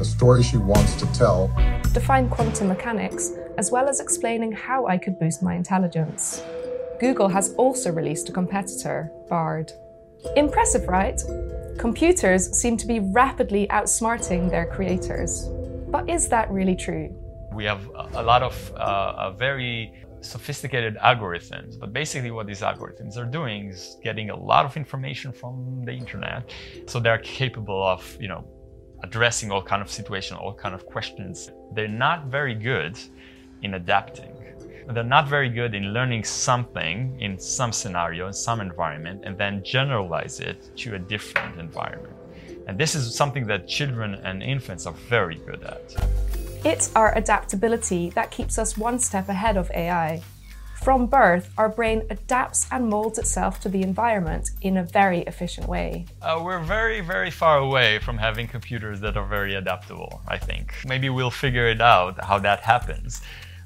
[0.00, 1.52] a story she wants to tell.
[1.92, 6.42] Define quantum mechanics, as well as explaining how I could boost my intelligence.
[7.02, 9.72] Google has also released a competitor, Bard.
[10.36, 11.20] Impressive, right?
[11.76, 15.48] Computers seem to be rapidly outsmarting their creators.
[15.88, 17.12] But is that really true?
[17.52, 23.24] We have a lot of uh, very sophisticated algorithms, but basically what these algorithms are
[23.24, 26.54] doing is getting a lot of information from the internet.
[26.86, 28.44] So they're capable of, you know,
[29.02, 31.50] addressing all kind of situations, all kind of questions.
[31.74, 32.96] They're not very good
[33.62, 34.31] in adapting
[34.88, 39.62] they're not very good in learning something in some scenario, in some environment, and then
[39.64, 42.14] generalize it to a different environment.
[42.66, 45.94] And this is something that children and infants are very good at.
[46.64, 50.22] It's our adaptability that keeps us one step ahead of AI.
[50.82, 55.68] From birth, our brain adapts and molds itself to the environment in a very efficient
[55.68, 56.06] way.
[56.20, 60.74] Uh, we're very, very far away from having computers that are very adaptable, I think.
[60.84, 63.22] Maybe we'll figure it out how that happens.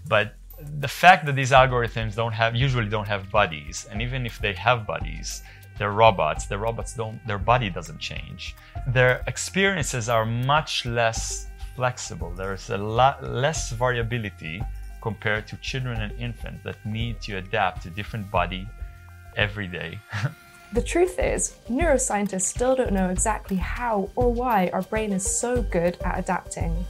[0.07, 0.35] But
[0.79, 4.55] the fact that these algorithms don't have usually don't have bodies, and even if they
[4.55, 5.43] have bodies,
[5.79, 6.47] they're robots.
[6.47, 8.57] The robots don't their body doesn't change.
[8.87, 12.33] Their experiences are much less flexible.
[12.35, 14.63] There's a lot less variability
[15.03, 18.67] compared to children and infants that need to adapt to different body
[19.37, 19.99] every day.
[20.73, 25.63] the truth is, neuroscientists still don't know exactly how or why our brain is so
[25.63, 26.85] good at adapting.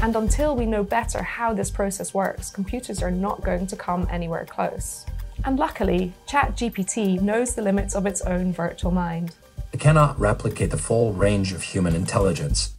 [0.00, 4.06] And until we know better how this process works, computers are not going to come
[4.10, 5.04] anywhere close.
[5.44, 9.34] And luckily, ChatGPT knows the limits of its own virtual mind.
[9.72, 12.74] It cannot replicate the full range of human intelligence.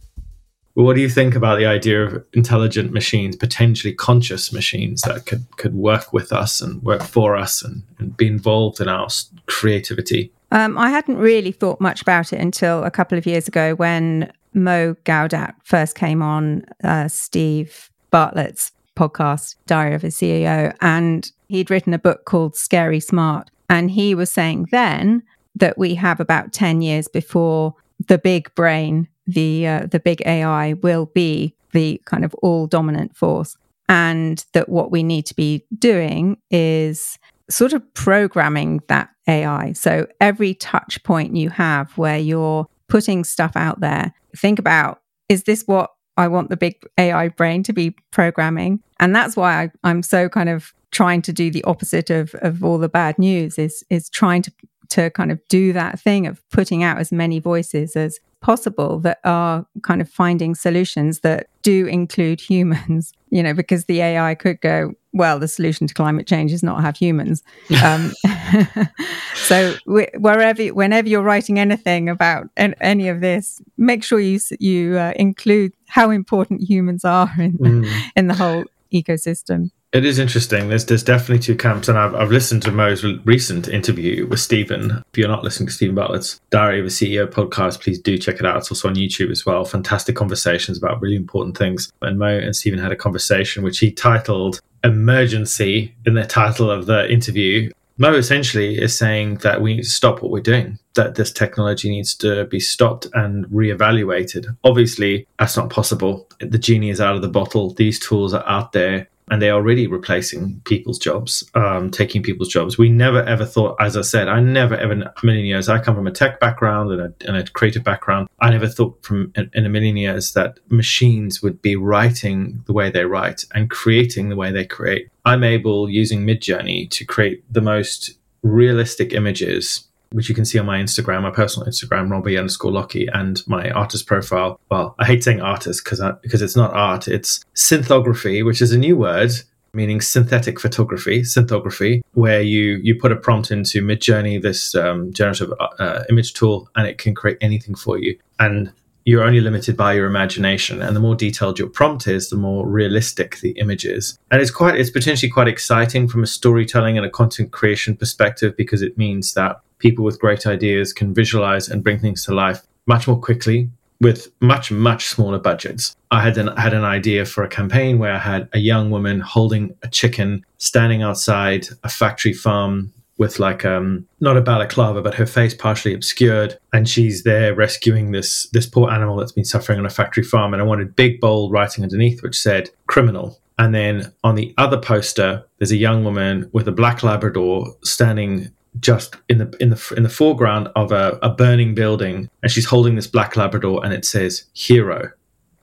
[0.74, 5.26] Well, what do you think about the idea of intelligent machines, potentially conscious machines that
[5.26, 9.08] could, could work with us and work for us and, and be involved in our
[9.46, 10.32] creativity?
[10.52, 14.32] Um, I hadn't really thought much about it until a couple of years ago when
[14.54, 21.70] Mo Gawdat first came on uh, Steve Bartlett's podcast, Diary of a CEO, and he'd
[21.70, 23.50] written a book called Scary Smart.
[23.68, 25.22] And he was saying then
[25.54, 27.74] that we have about 10 years before
[28.08, 33.16] the big brain, the, uh, the big AI, will be the kind of all dominant
[33.16, 33.56] force.
[33.88, 39.72] And that what we need to be doing is sort of programming that AI.
[39.72, 45.44] So every touch point you have where you're putting stuff out there, think about is
[45.44, 48.80] this what I want the big AI brain to be programming?
[48.98, 52.64] And that's why I, am so kind of trying to do the opposite of, of
[52.64, 54.52] all the bad news is is trying to
[54.90, 59.20] to kind of do that thing of putting out as many voices as possible that
[59.24, 64.60] are kind of finding solutions that do include humans, you know, because the AI could
[64.60, 67.42] go, well, the solution to climate change is not have humans.
[67.82, 68.12] Um,
[69.34, 75.12] so wherever, whenever you're writing anything about any of this, make sure you you uh,
[75.16, 78.02] include how important humans are in mm.
[78.16, 79.70] in the whole ecosystem.
[79.92, 80.68] It is interesting.
[80.68, 85.02] There's there's definitely two camps, and I've, I've listened to Mo's recent interview with Stephen.
[85.12, 88.36] If you're not listening to Stephen Bartlett's Diary of a CEO podcast, please do check
[88.36, 88.58] it out.
[88.58, 89.64] It's also on YouTube as well.
[89.64, 91.92] Fantastic conversations about really important things.
[92.02, 96.86] And Mo and Stephen had a conversation which he titled "Emergency" in the title of
[96.86, 97.70] the interview.
[97.98, 101.90] Mo essentially is saying that we need to stop what we're doing, that this technology
[101.90, 104.56] needs to be stopped and reevaluated.
[104.64, 106.26] Obviously, that's not possible.
[106.38, 107.74] The genie is out of the bottle.
[107.74, 112.76] These tools are out there and they're already replacing people's jobs, um, taking people's jobs.
[112.76, 115.68] We never ever thought, as I said, I never ever in a million years.
[115.68, 118.28] I come from a tech background and a, and a creative background.
[118.40, 122.90] I never thought from in a million years that machines would be writing the way
[122.90, 125.08] they write and creating the way they create.
[125.24, 130.66] I'm able using Midjourney to create the most realistic images which you can see on
[130.66, 134.60] my Instagram, my personal Instagram, Robbie underscore Lockie, and my artist profile.
[134.70, 137.08] Well, I hate saying artist because because it's not art.
[137.08, 139.32] It's synthography, which is a new word
[139.72, 145.52] meaning synthetic photography, synthography, where you you put a prompt into Midjourney, this um, generative
[145.78, 148.18] uh, image tool, and it can create anything for you.
[148.38, 148.72] And
[149.04, 150.82] you're only limited by your imagination.
[150.82, 154.18] And the more detailed your prompt is the more realistic the image is.
[154.30, 158.56] And it's quite it's potentially quite exciting from a storytelling and a content creation perspective
[158.56, 162.62] because it means that people with great ideas can visualize and bring things to life
[162.86, 165.94] much more quickly with much much smaller budgets.
[166.10, 169.20] I had an had an idea for a campaign where i had a young woman
[169.20, 175.14] holding a chicken standing outside a factory farm with like um not a balaclava but
[175.14, 176.58] her face partially obscured.
[176.72, 180.52] And she's there rescuing this this poor animal that's been suffering on a factory farm.
[180.54, 183.38] And i wanted big bold writing underneath which said criminal.
[183.58, 188.50] And then on the other poster there's a young woman with a black labrador standing
[188.80, 192.30] just in the in the in the foreground of a, a burning building.
[192.42, 195.12] And she's holding this black labrador and it says hero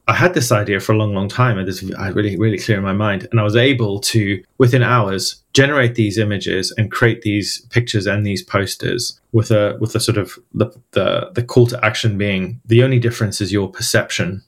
[0.09, 2.57] I had this idea for a long, long time, and this I uh, really, really
[2.57, 3.27] clear in my mind.
[3.29, 8.25] And I was able to, within hours, generate these images and create these pictures and
[8.25, 12.61] these posters with a with a sort of the the, the call to action being
[12.65, 14.43] the only difference is your perception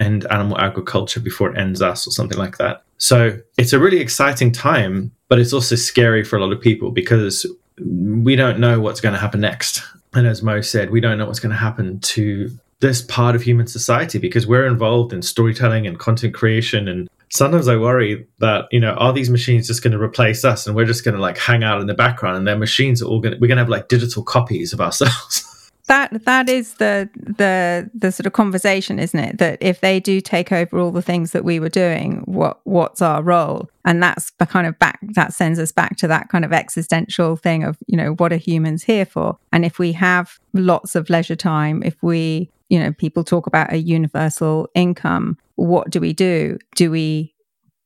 [0.00, 2.82] and animal agriculture before it ends us or something like that.
[2.98, 6.90] So it's a really exciting time, but it's also scary for a lot of people
[6.90, 7.46] because
[7.78, 9.82] we don't know what's going to happen next.
[10.12, 12.50] And as Mo said, we don't know what's going to happen to
[12.84, 16.86] this part of human society because we're involved in storytelling and content creation.
[16.86, 20.66] And sometimes i worry that you know are these machines just going to replace us
[20.66, 23.06] and we're just going to like hang out in the background and their machines are
[23.06, 25.50] all going to we're going to have like digital copies of ourselves?
[25.86, 29.36] That that is the the the sort of conversation isn't it?
[29.36, 33.02] That if they do take over all the things that we were doing what what's
[33.02, 33.68] our role?
[33.84, 37.64] And that's kind of back that sends us back to that kind of existential thing
[37.64, 39.36] of you know what are humans here for?
[39.52, 43.72] And if we have lots of leisure time if we you know people talk about
[43.72, 47.34] a universal income what do we do do we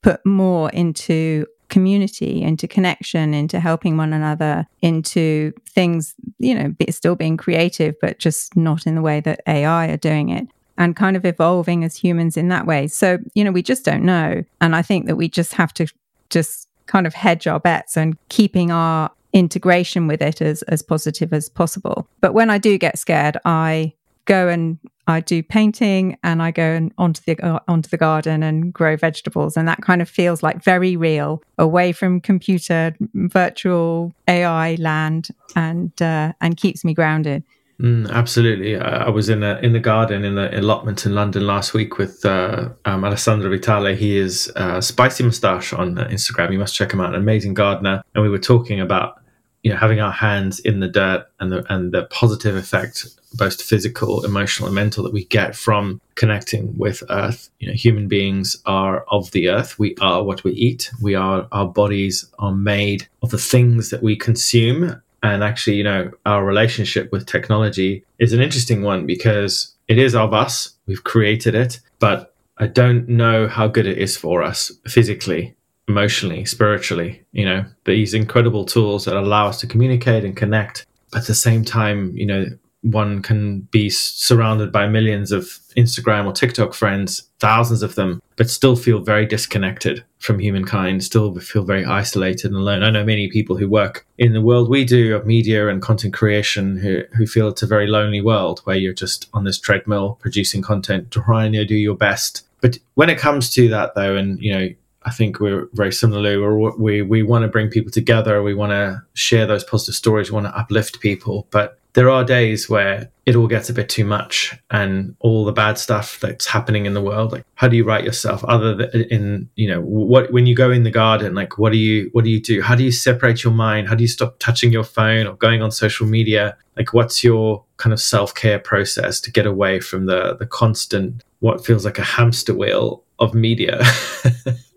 [0.02, 7.14] put more into community, into connection, into helping one another, into things, you know, still
[7.14, 11.16] being creative, but just not in the way that AI are doing it and kind
[11.16, 12.86] of evolving as humans in that way.
[12.86, 14.44] So, you know, we just don't know.
[14.60, 15.86] And I think that we just have to
[16.30, 21.32] just kind of hedge our bets and keeping our integration with it as, as positive
[21.32, 22.08] as possible.
[22.20, 23.92] But when I do get scared, I
[24.28, 28.42] go and I do painting and I go and onto the uh, onto the garden
[28.42, 34.12] and grow vegetables and that kind of feels like very real away from computer virtual
[34.28, 37.42] AI land and uh, and keeps me grounded.
[37.80, 38.76] Mm, absolutely.
[38.76, 41.96] I, I, was in a, in the garden in the allotment in London last week
[41.96, 43.94] with uh, um, Alessandro Vitale.
[43.94, 46.52] He is uh, Spicy Moustache on Instagram.
[46.52, 47.14] You must check him out.
[47.14, 48.02] An amazing gardener.
[48.14, 49.20] And we were talking about
[49.62, 53.60] you know having our hands in the dirt and the and the positive effect both
[53.60, 57.50] physical emotional and mental that we get from connecting with earth.
[57.58, 59.78] You know human beings are of the earth.
[59.78, 60.90] We are what we eat.
[61.02, 65.02] We are our bodies are made of the things that we consume.
[65.22, 70.14] And actually you know our relationship with technology is an interesting one because it is
[70.14, 70.74] of us.
[70.86, 75.54] We've created it but i don't know how good it is for us physically
[75.88, 80.86] emotionally, spiritually, you know, these incredible tools that allow us to communicate and connect.
[81.10, 82.46] But at the same time, you know,
[82.82, 85.44] one can be surrounded by millions of
[85.76, 91.34] Instagram or TikTok friends, thousands of them, but still feel very disconnected from humankind, still
[91.40, 92.82] feel very isolated and alone.
[92.82, 96.14] I know many people who work in the world we do of media and content
[96.14, 100.18] creation who, who feel it's a very lonely world where you're just on this treadmill
[100.20, 102.46] producing content, trying to do your best.
[102.60, 104.68] But when it comes to that, though, and you know,
[105.08, 106.36] I think we're very similarly.
[106.36, 108.42] We're, we we want to bring people together.
[108.42, 110.30] We want to share those positive stories.
[110.30, 111.46] We want to uplift people.
[111.50, 115.52] But there are days where it all gets a bit too much, and all the
[115.52, 117.32] bad stuff that's happening in the world.
[117.32, 118.44] Like, how do you right yourself?
[118.44, 121.78] Other than in you know what when you go in the garden, like what do
[121.78, 122.60] you what do you do?
[122.60, 123.88] How do you separate your mind?
[123.88, 126.54] How do you stop touching your phone or going on social media?
[126.76, 131.24] Like, what's your kind of self care process to get away from the the constant
[131.40, 133.80] what feels like a hamster wheel of media?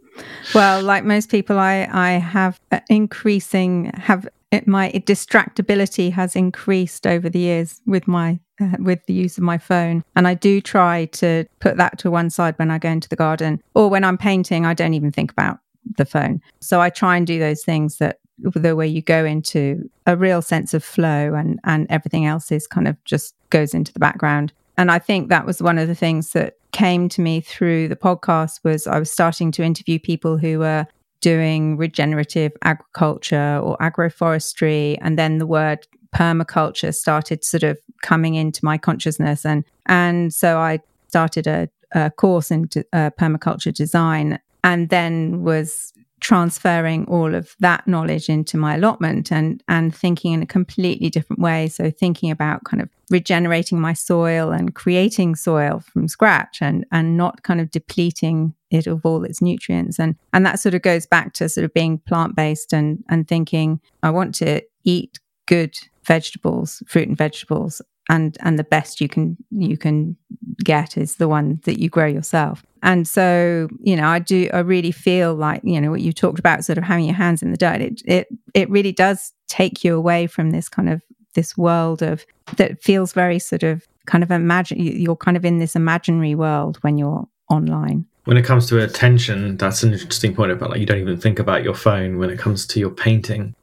[0.53, 4.27] Well, like most people, I I have increasing have
[4.65, 9.57] my distractibility has increased over the years with my uh, with the use of my
[9.57, 13.07] phone, and I do try to put that to one side when I go into
[13.07, 14.65] the garden or when I'm painting.
[14.65, 15.59] I don't even think about
[15.97, 19.89] the phone, so I try and do those things that the way you go into
[20.07, 23.93] a real sense of flow and and everything else is kind of just goes into
[23.93, 27.39] the background and I think that was one of the things that came to me
[27.39, 30.87] through the podcast was I was starting to interview people who were
[31.19, 34.97] doing regenerative agriculture or agroforestry.
[34.99, 39.45] And then the word permaculture started sort of coming into my consciousness.
[39.45, 40.79] And and so I
[41.09, 47.87] started a, a course in uh, permaculture design and then was transferring all of that
[47.87, 51.67] knowledge into my allotment and and thinking in a completely different way.
[51.67, 57.17] So thinking about kind of regenerating my soil and creating soil from scratch and and
[57.17, 59.99] not kind of depleting it of all its nutrients.
[59.99, 63.27] And and that sort of goes back to sort of being plant based and and
[63.27, 67.81] thinking I want to eat good vegetables fruit and vegetables
[68.11, 70.15] and and the best you can you can
[70.63, 72.63] get is the one that you grow yourself.
[72.83, 76.39] And so you know i do i really feel like you know what you talked
[76.39, 79.83] about sort of having your hands in the dirt it it, it really does take
[79.83, 80.99] you away from this kind of
[81.35, 82.25] this world of
[82.57, 86.77] that feels very sort of kind of imagine you're kind of in this imaginary world
[86.81, 88.05] when you're online.
[88.25, 91.37] When it comes to attention that's an interesting point about like you don't even think
[91.37, 93.53] about your phone when it comes to your painting.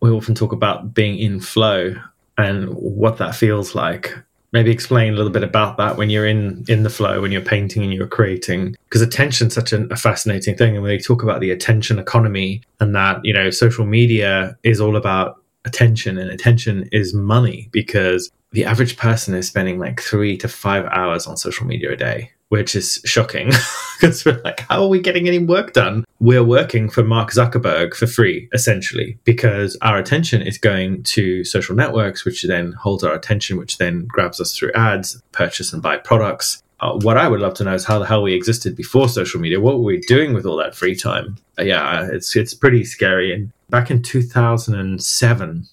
[0.00, 1.94] We often talk about being in flow
[2.38, 4.16] and what that feels like.
[4.52, 7.40] Maybe explain a little bit about that when you're in in the flow, when you're
[7.42, 10.74] painting and you're creating, because attention's such a, a fascinating thing.
[10.74, 14.96] And when talk about the attention economy and that you know social media is all
[14.96, 20.48] about attention, and attention is money because the average person is spending like three to
[20.48, 23.50] five hours on social media a day which is shocking
[24.00, 26.04] because we're like, how are we getting any work done?
[26.20, 31.74] We're working for Mark Zuckerberg for free, essentially, because our attention is going to social
[31.74, 35.96] networks, which then holds our attention, which then grabs us through ads, purchase and buy
[35.96, 36.62] products.
[36.78, 39.40] Uh, what I would love to know is how the hell we existed before social
[39.40, 39.60] media.
[39.60, 41.36] What were we doing with all that free time?
[41.58, 43.32] Uh, yeah, it's it's pretty scary.
[43.32, 45.66] And back in 2007,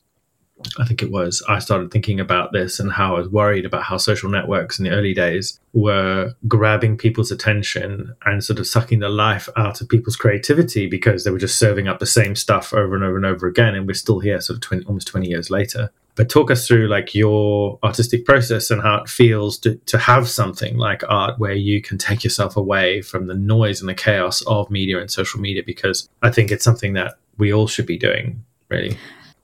[0.80, 3.84] I think it was, I started thinking about this and how I was worried about
[3.84, 9.00] how social networks in the early days were grabbing people's attention and sort of sucking
[9.00, 12.74] the life out of people's creativity because they were just serving up the same stuff
[12.74, 13.76] over and over and over again.
[13.76, 15.92] And we're still here, sort of 20, almost 20 years later.
[16.16, 20.30] But talk us through like your artistic process and how it feels to, to have
[20.30, 24.44] something like art where you can take yourself away from the noise and the chaos
[24.44, 27.98] of media and social media, because I think it's something that we all should be
[27.98, 28.96] doing, really.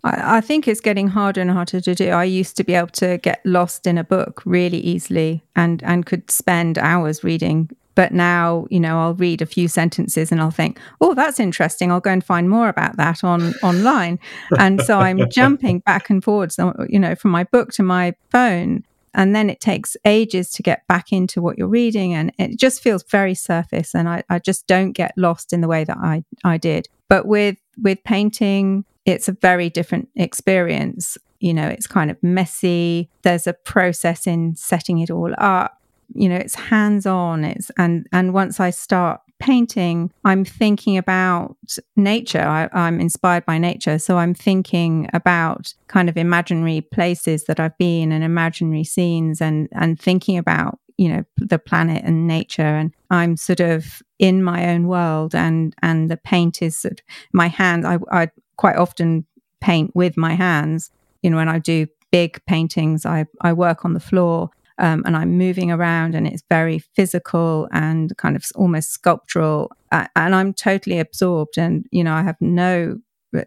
[0.03, 2.09] I, I think it's getting harder and harder to do.
[2.09, 6.05] I used to be able to get lost in a book really easily and and
[6.05, 7.69] could spend hours reading.
[7.95, 11.91] But now you know i'll read a few sentences and i'll think oh that's interesting.
[11.91, 14.19] I'll go and find more about that on online.
[14.57, 18.13] And so i'm jumping back and forwards uh, you know from my book to my
[18.29, 18.85] phone.
[19.15, 22.81] And then it takes ages to get back into what you're reading and it just
[22.81, 26.23] feels very surface and i, I just don't get lost in the way that i
[26.45, 26.87] i did.
[27.09, 31.18] But with with painting it's a very different experience.
[31.39, 33.10] You know, it's kind of messy.
[33.24, 35.78] There's a process in setting it all up.
[36.14, 37.43] You know, it's hands on.
[37.43, 41.55] It's and and once I start painting, I'm thinking about
[41.95, 42.41] nature.
[42.41, 47.78] I, I'm inspired by nature, so I'm thinking about kind of imaginary places that I've
[47.78, 52.93] been and imaginary scenes, and and thinking about you know the planet and nature and
[53.10, 57.47] i'm sort of in my own world and and the paint is sort of my
[57.47, 58.28] hand I, I
[58.60, 59.26] quite often
[59.62, 60.91] paint with my hands.
[61.24, 65.16] You know, when I do big paintings, I, I work on the floor um, and
[65.16, 69.72] I'm moving around and it's very physical and kind of almost sculptural.
[69.93, 71.57] Uh, and I'm totally absorbed.
[71.57, 72.99] And, you know, I have no,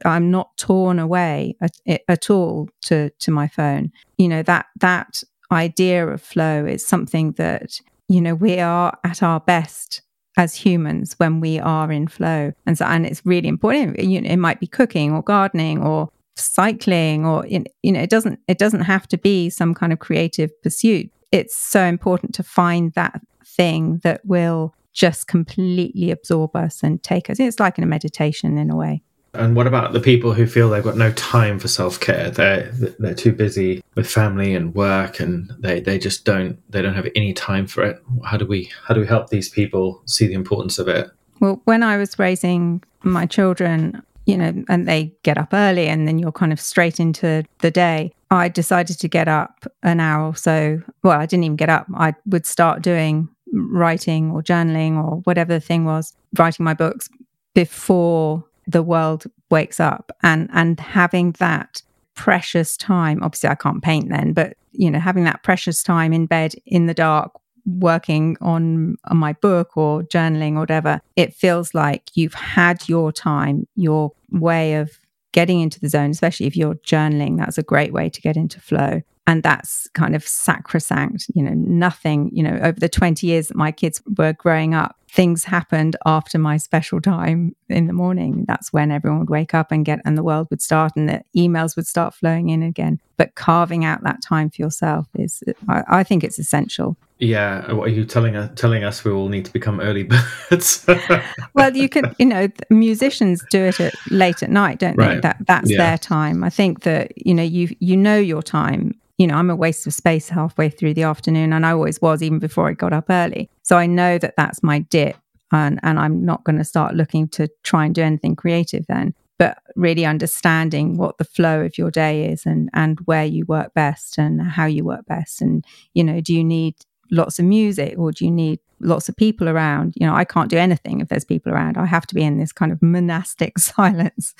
[0.06, 1.76] I'm not torn away at,
[2.08, 3.92] at all to, to my phone.
[4.16, 9.22] You know, that, that idea of flow is something that, you know, we are at
[9.22, 10.00] our best
[10.36, 12.52] as humans when we are in flow.
[12.66, 13.98] And so, and it's really important.
[13.98, 18.40] You know, it might be cooking or gardening or cycling or, you know, it doesn't,
[18.48, 21.10] it doesn't have to be some kind of creative pursuit.
[21.30, 27.30] It's so important to find that thing that will just completely absorb us and take
[27.30, 27.40] us.
[27.40, 29.02] It's like in a meditation in a way.
[29.34, 32.30] And what about the people who feel they've got no time for self care?
[32.30, 36.94] They're they're too busy with family and work, and they, they just don't they don't
[36.94, 38.02] have any time for it.
[38.24, 41.10] How do we how do we help these people see the importance of it?
[41.40, 46.06] Well, when I was raising my children, you know, and they get up early, and
[46.06, 48.12] then you're kind of straight into the day.
[48.30, 50.82] I decided to get up an hour or so.
[51.02, 51.86] Well, I didn't even get up.
[51.94, 57.08] I would start doing writing or journaling or whatever the thing was, writing my books
[57.54, 61.82] before the world wakes up and and having that
[62.14, 66.26] precious time obviously i can't paint then but you know having that precious time in
[66.26, 67.32] bed in the dark
[67.64, 73.12] working on, on my book or journaling or whatever it feels like you've had your
[73.12, 74.90] time your way of
[75.32, 78.60] getting into the zone especially if you're journaling that's a great way to get into
[78.60, 79.00] flow.
[79.24, 83.56] And that's kind of sacrosanct you know nothing you know over the 20 years that
[83.56, 88.72] my kids were growing up things happened after my special time in the morning that's
[88.72, 91.76] when everyone would wake up and get and the world would start and the emails
[91.76, 96.02] would start flowing in again but carving out that time for yourself is i, I
[96.04, 98.50] think it's essential yeah, uh, what are you telling us?
[98.56, 100.02] Telling us we all need to become early
[100.50, 100.84] birds?
[101.54, 105.20] well, you could, you know, musicians do it at late at night, don't they?
[105.20, 105.78] That that's Yeah.
[105.78, 106.42] their time.
[106.42, 108.94] I think that you know you you know your time.
[109.18, 112.24] You know, I'm a waste of space halfway through the afternoon, and I always was,
[112.24, 113.48] even before I got up early.
[113.62, 115.16] So I know that that's my dip,
[115.50, 119.14] and and I'm not going to start looking to try and do anything creative then.
[119.38, 123.74] But really understanding what the flow of your day is, and and where you work
[123.74, 126.74] best, and how you work best, and you know, do you need
[127.10, 129.94] lots of music or do you need lots of people around?
[129.96, 131.76] You know i can't do anything if there's people around.
[131.76, 134.34] I have to be in this kind of monastic silence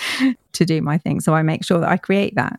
[0.53, 1.21] to do my thing.
[1.21, 2.59] So i make sure that i create that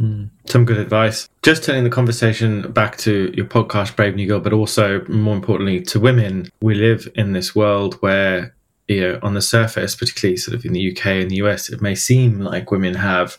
[0.00, 1.28] Mm, Some good advice.
[1.42, 5.80] Just turning the conversation back to your podcast, Brave New Girl, but also more importantly
[5.82, 6.48] to women.
[6.60, 8.54] We live in this world where,
[8.88, 11.80] you know, on the surface, particularly sort of in the UK and the US, it
[11.80, 13.38] may seem like women have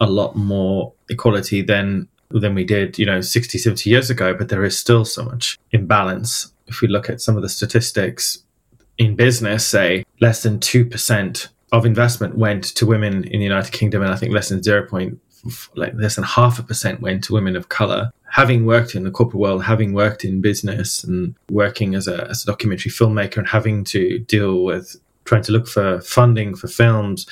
[0.00, 4.48] a lot more equality than than we did, you know, 60, 70 years ago, but
[4.48, 6.52] there is still so much imbalance.
[6.68, 8.44] If we look at some of the statistics
[8.98, 14.02] in business, say less than 2% of investment went to women in the United Kingdom,
[14.02, 14.86] and I think less than 0.
[15.74, 18.12] Like less than half a percent went to women of color.
[18.30, 22.42] Having worked in the corporate world, having worked in business, and working as a, as
[22.42, 27.26] a documentary filmmaker, and having to deal with trying to look for funding for films,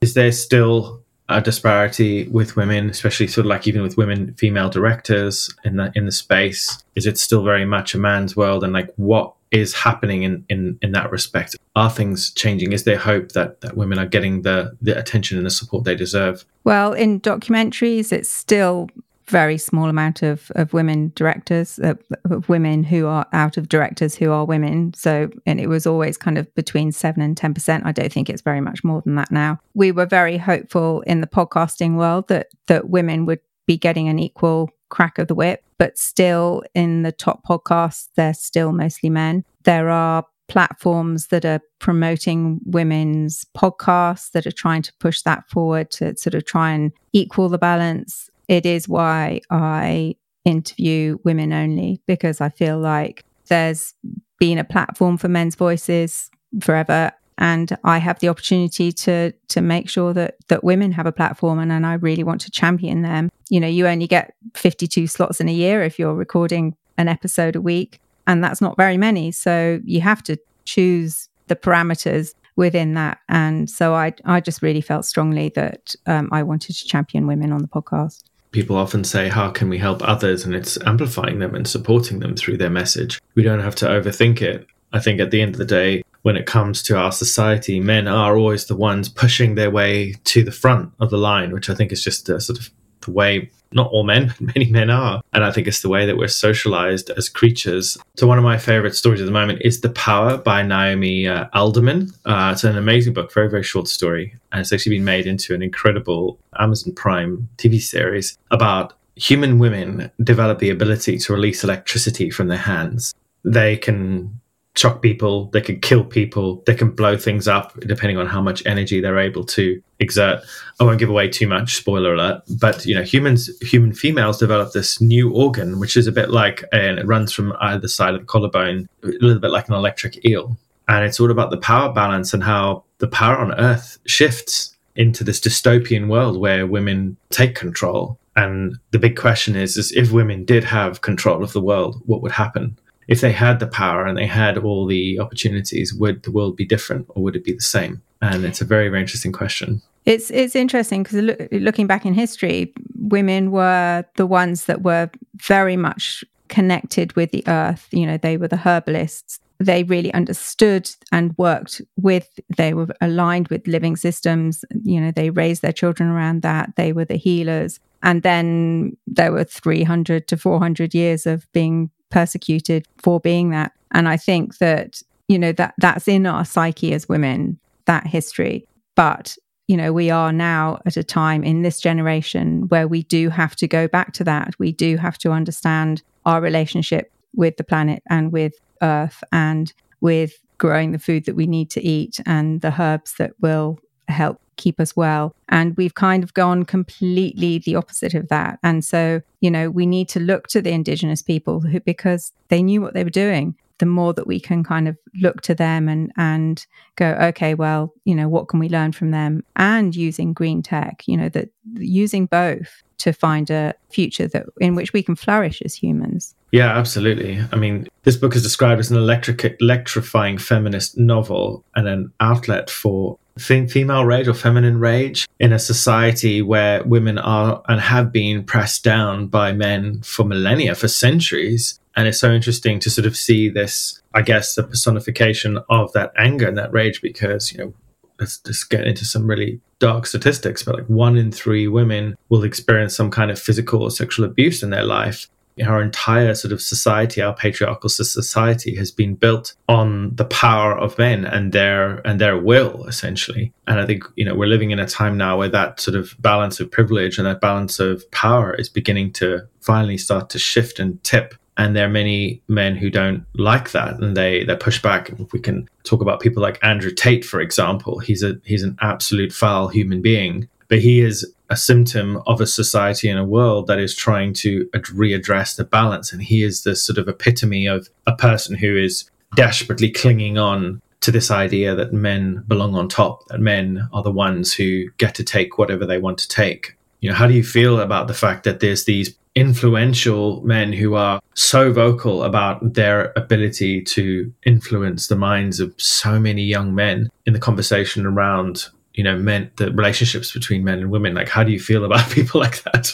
[0.00, 4.68] is there still a disparity with women, especially sort of like even with women female
[4.68, 6.82] directors in the in the space?
[6.96, 8.64] Is it still very much a man's world?
[8.64, 11.56] And like, what is happening in in in that respect?
[11.76, 12.72] Are things changing?
[12.72, 15.94] Is there hope that that women are getting the the attention and the support they
[15.94, 16.44] deserve?
[16.64, 18.88] well in documentaries it's still
[19.26, 24.32] very small amount of, of women directors of women who are out of directors who
[24.32, 28.12] are women so and it was always kind of between 7 and 10% i don't
[28.12, 31.96] think it's very much more than that now we were very hopeful in the podcasting
[31.96, 33.40] world that that women would
[33.70, 38.34] be getting an equal crack of the whip but still in the top podcasts they're
[38.34, 44.92] still mostly men there are platforms that are promoting women's podcasts that are trying to
[44.98, 48.28] push that forward to sort of try and equal the balance.
[48.48, 53.94] It is why I interview women only because I feel like there's
[54.40, 59.88] been a platform for men's voices forever and I have the opportunity to to make
[59.88, 63.30] sure that that women have a platform and, and I really want to champion them.
[63.48, 67.56] You know, you only get 52 slots in a year if you're recording an episode
[67.56, 69.32] a week and that's not very many.
[69.32, 73.18] So you have to choose the parameters within that.
[73.28, 77.52] And so I, I just really felt strongly that um, I wanted to champion women
[77.52, 78.22] on the podcast.
[78.52, 80.44] People often say, How can we help others?
[80.44, 83.20] And it's amplifying them and supporting them through their message.
[83.34, 84.66] We don't have to overthink it.
[84.92, 88.06] I think at the end of the day, when it comes to our society, men
[88.06, 91.74] are always the ones pushing their way to the front of the line, which I
[91.74, 95.22] think is just sort of the way not all men, but many men are.
[95.32, 97.96] And I think it's the way that we're socialized as creatures.
[98.16, 101.46] So, one of my favorite stories at the moment is The Power by Naomi uh,
[101.52, 102.10] Alderman.
[102.24, 104.36] Uh, it's an amazing book, very, very short story.
[104.52, 110.10] And it's actually been made into an incredible Amazon Prime TV series about human women
[110.22, 113.14] develop the ability to release electricity from their hands.
[113.44, 114.40] They can
[114.80, 118.64] shock people, they can kill people, they can blow things up depending on how much
[118.64, 120.42] energy they're able to exert.
[120.80, 124.72] I won't give away too much, spoiler alert, but you know, humans human females develop
[124.72, 128.20] this new organ which is a bit like and it runs from either side of
[128.20, 130.56] the collarbone, a little bit like an electric eel.
[130.88, 135.24] And it's all about the power balance and how the power on earth shifts into
[135.24, 138.18] this dystopian world where women take control.
[138.34, 142.22] And the big question is, is if women did have control of the world, what
[142.22, 142.78] would happen?
[143.10, 146.64] If they had the power and they had all the opportunities, would the world be
[146.64, 148.00] different or would it be the same?
[148.22, 149.82] And it's a very, very interesting question.
[150.06, 155.10] It's it's interesting because look, looking back in history, women were the ones that were
[155.36, 157.88] very much connected with the earth.
[157.90, 159.40] You know, they were the herbalists.
[159.58, 162.28] They really understood and worked with.
[162.56, 164.64] They were aligned with living systems.
[164.84, 166.76] You know, they raised their children around that.
[166.76, 167.80] They were the healers.
[168.02, 173.72] And then there were 300 to 400 years of being persecuted for being that.
[173.92, 178.66] And I think that, you know, that that's in our psyche as women, that history.
[178.94, 179.36] But,
[179.68, 183.56] you know, we are now at a time in this generation where we do have
[183.56, 184.54] to go back to that.
[184.58, 190.34] We do have to understand our relationship with the planet and with earth and with
[190.58, 194.78] growing the food that we need to eat and the herbs that will help keep
[194.78, 195.34] us well.
[195.48, 198.58] And we've kind of gone completely the opposite of that.
[198.62, 202.62] And so, you know, we need to look to the indigenous people who, because they
[202.62, 205.88] knew what they were doing the more that we can kind of look to them
[205.88, 210.32] and and go okay well you know what can we learn from them and using
[210.32, 215.02] green tech you know that using both to find a future that in which we
[215.02, 219.56] can flourish as humans yeah absolutely i mean this book is described as an electric
[219.60, 226.42] electrifying feminist novel and an outlet for female rage or feminine rage in a society
[226.42, 232.06] where women are and have been pressed down by men for millennia for centuries and
[232.06, 236.48] it's so interesting to sort of see this, I guess, the personification of that anger
[236.48, 237.74] and that rage because, you know,
[238.18, 242.44] let's just get into some really dark statistics, but like one in three women will
[242.44, 245.28] experience some kind of physical or sexual abuse in their life.
[245.66, 250.98] Our entire sort of society, our patriarchal society, has been built on the power of
[250.98, 253.52] men and their and their will, essentially.
[253.66, 256.14] And I think you know we're living in a time now where that sort of
[256.20, 260.78] balance of privilege and that balance of power is beginning to finally start to shift
[260.78, 261.34] and tip.
[261.56, 265.12] And there are many men who don't like that and they they push back.
[265.32, 269.32] We can talk about people like andrew tate for example he's a he's an absolute
[269.32, 270.48] foul human being.
[270.68, 274.66] But he is a symptom of a society and a world that is trying to
[274.72, 276.12] readdress the balance.
[276.12, 280.80] And he is the sort of epitome of a person who is desperately clinging on
[281.00, 285.14] to this idea that men belong on top that men are the ones who get
[285.14, 286.76] to take whatever they want to take.
[287.00, 290.94] You know how do you feel about the fact that there's these influential men who
[290.94, 297.08] are so vocal about their ability to influence the minds of so many young men
[297.26, 301.44] in the conversation around you know men the relationships between men and women like how
[301.44, 302.92] do you feel about people like that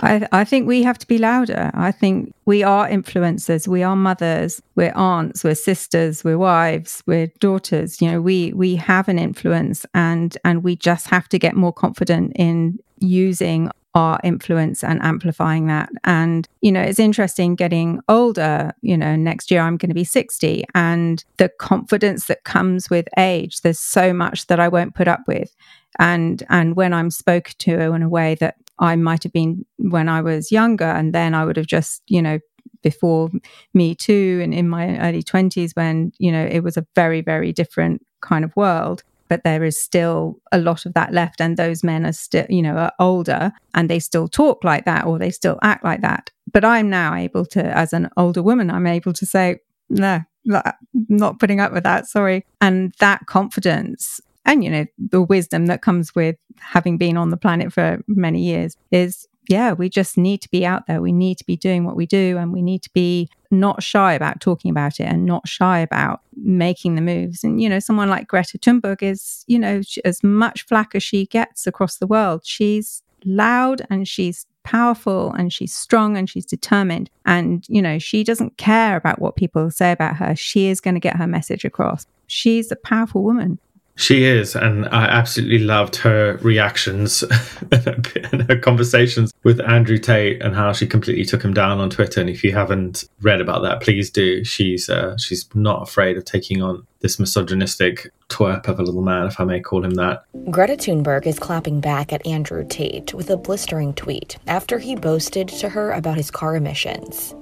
[0.00, 1.70] I, I think we have to be louder.
[1.74, 3.68] I think we are influencers.
[3.68, 4.62] We are mothers.
[4.74, 5.44] We're aunts.
[5.44, 6.24] We're sisters.
[6.24, 7.02] We're wives.
[7.06, 8.00] We're daughters.
[8.00, 11.72] You know, we we have an influence, and and we just have to get more
[11.72, 15.90] confident in using our influence and amplifying that.
[16.04, 18.72] And, you know, it's interesting getting older.
[18.80, 23.08] You know, next year I'm going to be 60, and the confidence that comes with
[23.18, 25.54] age, there's so much that I won't put up with.
[25.98, 30.08] And and when I'm spoken to in a way that I might have been when
[30.08, 32.38] I was younger, and then I would have just, you know,
[32.82, 33.30] before
[33.74, 37.52] me too, and in my early 20s when, you know, it was a very, very
[37.52, 39.02] different kind of world
[39.32, 41.40] but there is still a lot of that left.
[41.40, 45.06] And those men are still, you know, are older and they still talk like that
[45.06, 46.28] or they still act like that.
[46.52, 51.40] But I'm now able to, as an older woman, I'm able to say, no, not
[51.40, 52.08] putting up with that.
[52.08, 52.44] Sorry.
[52.60, 57.38] And that confidence and, you know, the wisdom that comes with having been on the
[57.38, 61.00] planet for many years is yeah, we just need to be out there.
[61.00, 64.14] We need to be doing what we do and we need to be not shy
[64.14, 67.44] about talking about it and not shy about making the moves.
[67.44, 71.26] And, you know, someone like Greta Thunberg is, you know, as much flack as she
[71.26, 77.10] gets across the world, she's loud and she's powerful and she's strong and she's determined.
[77.26, 80.36] And, you know, she doesn't care about what people say about her.
[80.36, 82.06] She is going to get her message across.
[82.28, 83.58] She's a powerful woman.
[83.96, 87.22] She is, and I absolutely loved her reactions
[87.70, 92.20] and her conversations with Andrew Tate and how she completely took him down on Twitter.
[92.20, 94.44] And if you haven't read about that, please do.
[94.44, 99.26] She's uh, she's not afraid of taking on this misogynistic twerp of a little man,
[99.26, 100.24] if I may call him that.
[100.50, 105.48] Greta Thunberg is clapping back at Andrew Tate with a blistering tweet after he boasted
[105.48, 107.34] to her about his car emissions.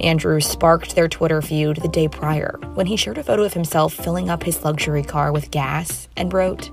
[0.00, 3.94] Andrew sparked their Twitter feud the day prior when he shared a photo of himself
[3.94, 6.70] filling up his luxury car with gas and wrote,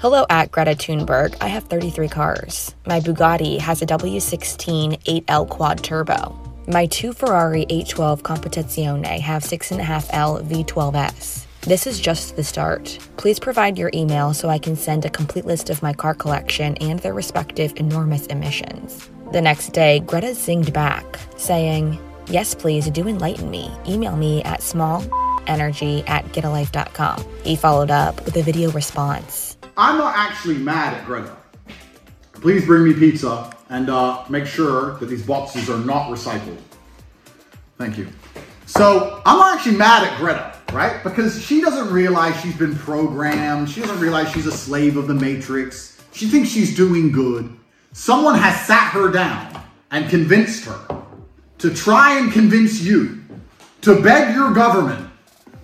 [0.00, 1.36] Hello at Greta Thunberg.
[1.42, 2.74] I have 33 cars.
[2.86, 6.38] My Bugatti has a W16 8L quad turbo.
[6.68, 11.46] My two Ferrari 812 Competizione have 6.5L V12S.
[11.62, 12.98] This is just the start.
[13.18, 16.78] Please provide your email so I can send a complete list of my car collection
[16.78, 19.10] and their respective enormous emissions.
[19.32, 21.98] The next day, Greta zinged back, saying,
[22.30, 23.72] Yes, please do enlighten me.
[23.88, 27.26] Email me at smallenergy at getalife.com.
[27.42, 29.56] He followed up with a video response.
[29.76, 31.36] I'm not actually mad at Greta.
[32.34, 36.58] Please bring me pizza and uh, make sure that these boxes are not recycled.
[37.78, 38.06] Thank you.
[38.66, 41.02] So I'm not actually mad at Greta, right?
[41.02, 43.68] Because she doesn't realize she's been programmed.
[43.68, 46.00] She doesn't realize she's a slave of the matrix.
[46.12, 47.56] She thinks she's doing good.
[47.92, 49.60] Someone has sat her down
[49.90, 50.99] and convinced her
[51.60, 53.22] to try and convince you
[53.82, 55.10] to beg your government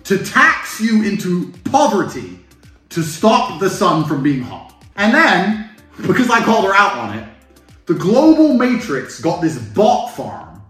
[0.03, 2.39] to tax you into poverty
[2.89, 4.85] to stop the sun from being hot.
[4.95, 5.69] And then,
[6.07, 7.27] because I called her out on it,
[7.87, 10.61] the global matrix got this bot farm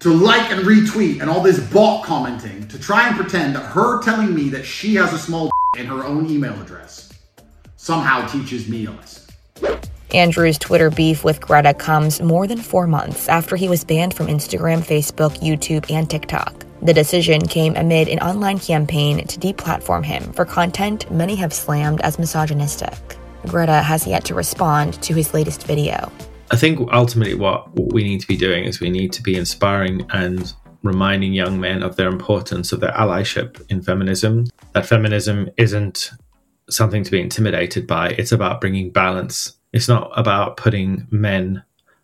[0.00, 4.02] to like and retweet and all this bot commenting to try and pretend that her
[4.02, 7.12] telling me that she has a small in her own email address
[7.76, 9.24] somehow teaches me a lesson.
[10.14, 14.26] Andrew's Twitter beef with Greta comes more than four months after he was banned from
[14.26, 16.64] Instagram, Facebook, YouTube, and TikTok.
[16.80, 22.00] The decision came amid an online campaign to deplatform him for content many have slammed
[22.00, 22.94] as misogynistic.
[23.46, 26.10] Greta has yet to respond to his latest video.
[26.50, 29.36] I think ultimately what, what we need to be doing is we need to be
[29.36, 34.46] inspiring and reminding young men of their importance of their allyship in feminism.
[34.72, 36.12] That feminism isn't
[36.70, 39.57] something to be intimidated by, it's about bringing balance.
[39.72, 41.62] It's not about putting men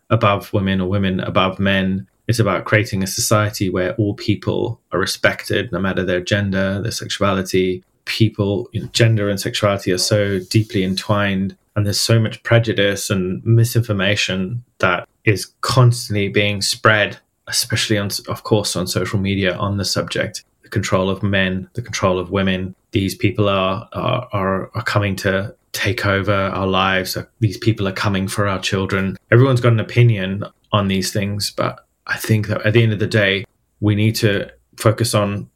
[0.09, 2.07] above women or women above men.
[2.27, 6.91] It's about creating a society where all people are respected, no matter their gender, their
[6.91, 7.83] sexuality.
[8.05, 13.09] People, you know, gender and sexuality are so deeply entwined, and there's so much prejudice
[13.09, 19.77] and misinformation that is constantly being spread, especially on, of course, on social media on
[19.77, 20.43] the subject.
[20.61, 22.75] The control of men, the control of women.
[22.91, 27.17] These people are are, are, are coming to take over our lives.
[27.39, 29.17] These people are coming for our children.
[29.31, 32.99] Everyone's got an opinion on these things, but I think that at the end of
[32.99, 33.45] the day,
[33.81, 35.49] we need to focus on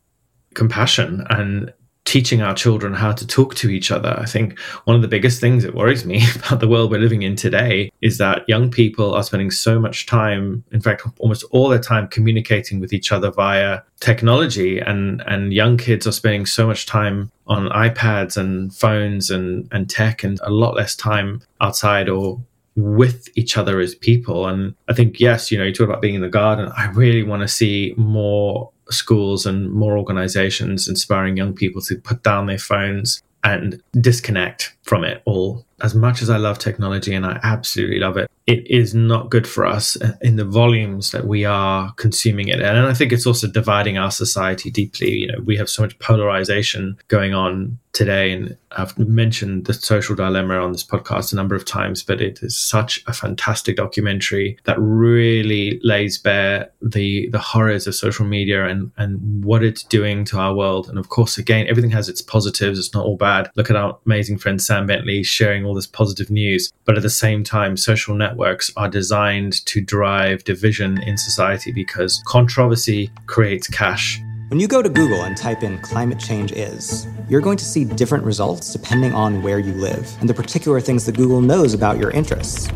[0.53, 1.74] compassion and
[2.10, 4.16] teaching our children how to talk to each other.
[4.18, 7.22] I think one of the biggest things that worries me about the world we're living
[7.22, 11.70] in today is that young people are spending so much time, in fact, almost all
[11.70, 16.66] their time communicating with each other via technology and and young kids are spending so
[16.66, 22.10] much time on iPads and phones and and tech and a lot less time outside
[22.10, 22.41] or
[22.76, 24.47] with each other as people.
[24.47, 26.72] And I think, yes, you know, you talk about being in the garden.
[26.76, 32.24] I really want to see more schools and more organizations inspiring young people to put
[32.24, 35.66] down their phones and disconnect from it all.
[35.82, 39.48] As much as I love technology and I absolutely love it, it is not good
[39.48, 42.60] for us in the volumes that we are consuming it.
[42.60, 45.12] And I think it's also dividing our society deeply.
[45.12, 48.32] You know, we have so much polarization going on today.
[48.32, 52.40] And I've mentioned the social dilemma on this podcast a number of times, but it
[52.42, 58.68] is such a fantastic documentary that really lays bare the the horrors of social media
[58.68, 60.88] and, and what it's doing to our world.
[60.88, 62.78] And of course, again, everything has its positives.
[62.78, 63.50] It's not all bad.
[63.56, 66.72] Look at our amazing friend Sam Bentley sharing all this positive news.
[66.86, 72.22] But at the same time, social networks are designed to drive division in society because
[72.26, 77.39] controversy creates cash when you go to Google and type in climate change is, you're
[77.39, 81.16] going to see different results depending on where you live and the particular things that
[81.16, 82.68] Google knows about your interests.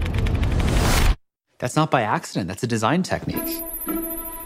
[1.58, 3.64] That's not by accident, that's a design technique.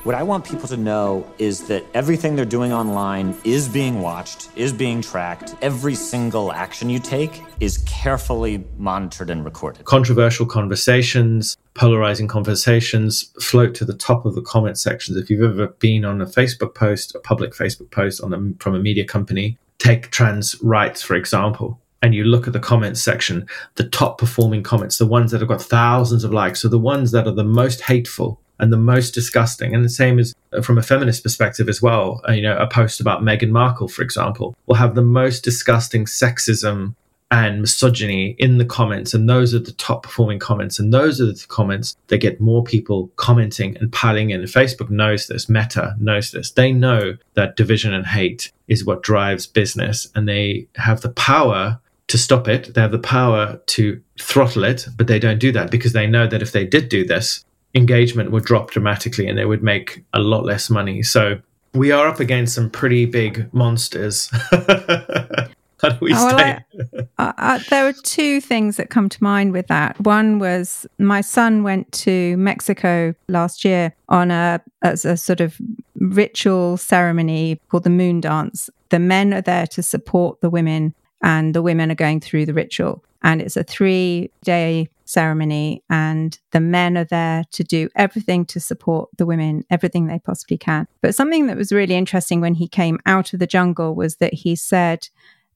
[0.04, 4.50] What I want people to know is that everything they're doing online is being watched,
[4.56, 5.54] is being tracked.
[5.62, 9.84] Every single action you take is carefully monitored and recorded.
[9.84, 15.18] Controversial conversations, polarizing conversations float to the top of the comment sections.
[15.18, 18.76] If you've ever been on a Facebook post, a public Facebook post on a, from
[18.76, 23.48] a media company, take trans rights, for example and you look at the comments section,
[23.76, 27.12] the top performing comments, the ones that have got thousands of likes, are the ones
[27.12, 29.74] that are the most hateful and the most disgusting.
[29.74, 32.22] And the same as uh, from a feminist perspective as well.
[32.28, 36.06] Uh, you know, a post about Meghan Markle, for example, will have the most disgusting
[36.06, 36.96] sexism
[37.30, 39.14] and misogyny in the comments.
[39.14, 40.80] And those are the top performing comments.
[40.80, 44.42] And those are the comments that get more people commenting and piling in.
[44.44, 46.52] Facebook knows this, Meta knows this.
[46.52, 50.08] They know that division and hate is what drives business.
[50.16, 52.74] And they have the power to stop it.
[52.74, 56.28] They have the power to throttle it, but they don't do that because they know
[56.28, 57.44] that if they did do this,
[57.76, 61.04] engagement would drop dramatically and they would make a lot less money.
[61.04, 61.40] So
[61.74, 64.32] we are up against some pretty big monsters.
[65.82, 66.60] How do we oh, stay?
[66.74, 70.00] Well, I, uh, there are two things that come to mind with that.
[70.02, 75.58] One was my son went to Mexico last year on a as a sort of
[75.96, 78.70] ritual ceremony called the moon dance.
[78.90, 82.54] The men are there to support the women, and the women are going through the
[82.54, 83.04] ritual.
[83.24, 88.60] And it's a three day ceremony, and the men are there to do everything to
[88.60, 90.88] support the women, everything they possibly can.
[91.02, 94.34] But something that was really interesting when he came out of the jungle was that
[94.34, 95.10] he said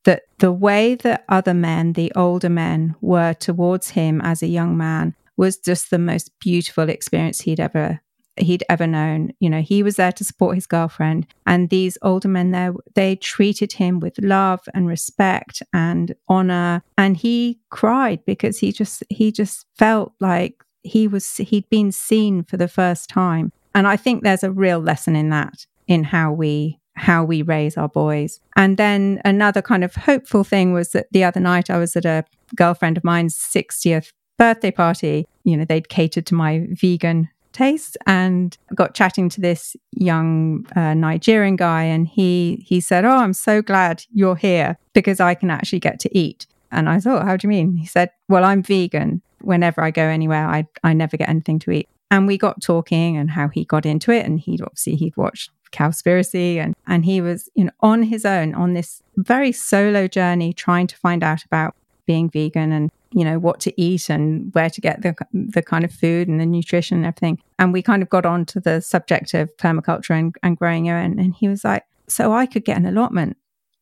[0.04, 4.78] that the way that other men, the older men, were towards him as a young
[4.78, 8.02] man was just the most beautiful experience he'd ever
[8.38, 9.32] he'd ever known.
[9.40, 13.16] You know, he was there to support his girlfriend, and these older men there, they
[13.16, 16.84] treated him with love and respect and honor.
[16.98, 22.44] And he cried because he just he just felt like he was he'd been seen
[22.44, 23.52] for the first time.
[23.74, 27.78] And I think there's a real lesson in that, in how we how we raise
[27.78, 28.40] our boys.
[28.56, 32.06] And then another kind of hopeful thing was that the other night I was at
[32.06, 32.24] a
[32.56, 35.26] girlfriend of mine's 60th birthday party.
[35.44, 40.94] You know, they'd catered to my vegan taste and got chatting to this young uh,
[40.94, 45.50] Nigerian guy and he he said, "Oh, I'm so glad you're here because I can
[45.50, 47.76] actually get to eat." And I thought, how do you mean?
[47.76, 49.22] He said, well, I'm vegan.
[49.42, 51.90] Whenever I go anywhere, I, I never get anything to eat.
[52.10, 54.26] And we got talking and how he got into it.
[54.26, 58.54] And he'd obviously, he'd watched Cowspiracy and, and he was, you know, on his own
[58.54, 63.40] on this very solo journey trying to find out about being vegan and you know
[63.40, 66.98] what to eat and where to get the the kind of food and the nutrition
[66.98, 67.40] and everything.
[67.60, 70.98] And we kind of got on to the subject of permaculture and, and growing your
[70.98, 71.20] own.
[71.20, 73.38] And he was like, "So I could get an allotment.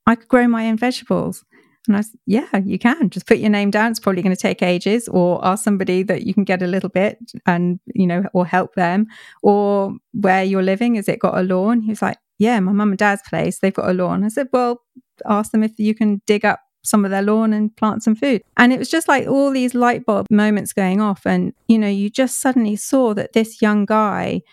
[0.08, 1.44] I could grow my own vegetables."
[1.90, 3.10] And I said, "Yeah, you can.
[3.10, 3.92] Just put your name down.
[3.92, 6.90] It's probably going to take ages, or ask somebody that you can get a little
[6.90, 9.08] bit, and you know, or help them,
[9.44, 10.96] or where you're living.
[10.96, 13.60] Has it got a lawn?" He was like, "Yeah, my mum and dad's place.
[13.60, 14.82] They've got a lawn." I said, "Well."
[15.26, 18.42] Ask them if you can dig up some of their lawn and plant some food.
[18.56, 21.26] And it was just like all these light bulb moments going off.
[21.26, 24.44] And, you know, you just suddenly saw that this young guy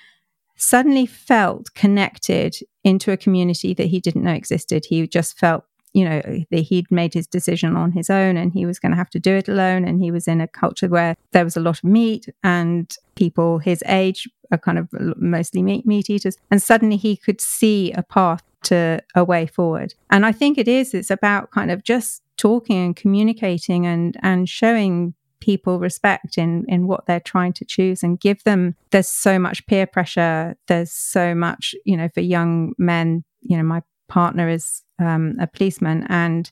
[0.57, 4.87] suddenly felt connected into a community that he didn't know existed.
[4.89, 5.63] He just felt,
[5.97, 6.21] you know,
[6.51, 9.19] that he'd made his decision on his own and he was going to have to
[9.19, 9.83] do it alone.
[9.83, 13.61] And he was in a culture where there was a lot of meat and people
[13.61, 16.37] his age are kind of mostly meat, meat eaters.
[16.51, 19.95] And suddenly he could see a path to a way forward.
[20.11, 24.51] And I think it is, it's about kind of just talking and communicating and, and
[24.51, 29.39] showing people respect in in what they're trying to choose and give them there's so
[29.39, 34.49] much peer pressure there's so much you know for young men you know my partner
[34.49, 36.51] is um, a policeman and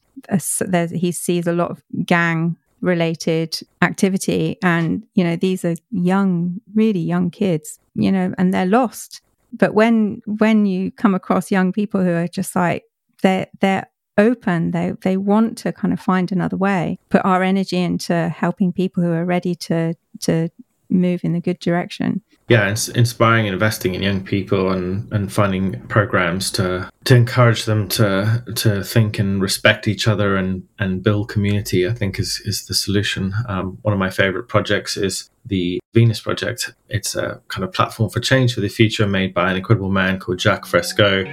[0.93, 4.59] he sees a lot of gang related activity.
[4.63, 9.21] And you know these are young really young kids you know and they're lost.
[9.53, 12.85] But when when you come across young people who are just like
[13.23, 13.87] they're they're
[14.17, 18.73] open they they want to kind of find another way put our energy into helping
[18.73, 20.49] people who are ready to to
[20.89, 26.51] move in the good direction yeah inspiring investing in young people and and finding programs
[26.51, 31.89] to to encourage them to to think and respect each other and and build community
[31.89, 33.35] i think is is the solution.
[33.49, 36.73] Um, one of my favorite projects is the venus project.
[36.89, 40.19] It's a kind of platform for change for the future made by an incredible man
[40.19, 41.25] called jacques fresco.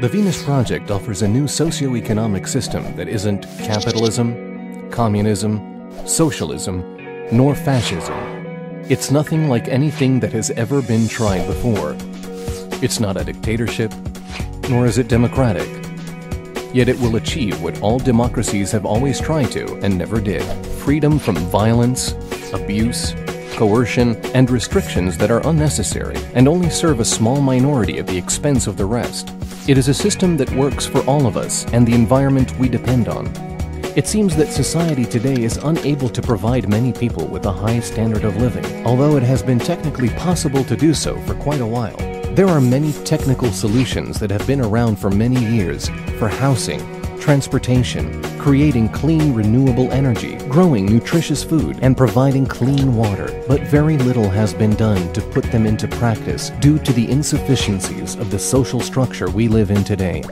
[0.00, 5.52] The venus project offers a new socio-economic system that isn't capitalism communism
[6.06, 6.76] socialism
[7.32, 8.31] nor fascism
[8.88, 11.96] it's nothing like anything that has ever been tried before.
[12.82, 13.92] It's not a dictatorship,
[14.68, 15.68] nor is it democratic.
[16.74, 20.42] Yet it will achieve what all democracies have always tried to and never did
[20.82, 22.12] freedom from violence,
[22.52, 23.14] abuse,
[23.54, 28.66] coercion, and restrictions that are unnecessary and only serve a small minority at the expense
[28.66, 29.32] of the rest.
[29.68, 33.06] It is a system that works for all of us and the environment we depend
[33.06, 33.26] on.
[33.94, 38.24] It seems that society today is unable to provide many people with a high standard
[38.24, 41.98] of living, although it has been technically possible to do so for quite a while.
[42.34, 46.80] There are many technical solutions that have been around for many years for housing,
[47.20, 53.44] transportation, creating clean renewable energy, growing nutritious food, and providing clean water.
[53.46, 58.14] But very little has been done to put them into practice due to the insufficiencies
[58.14, 60.24] of the social structure we live in today.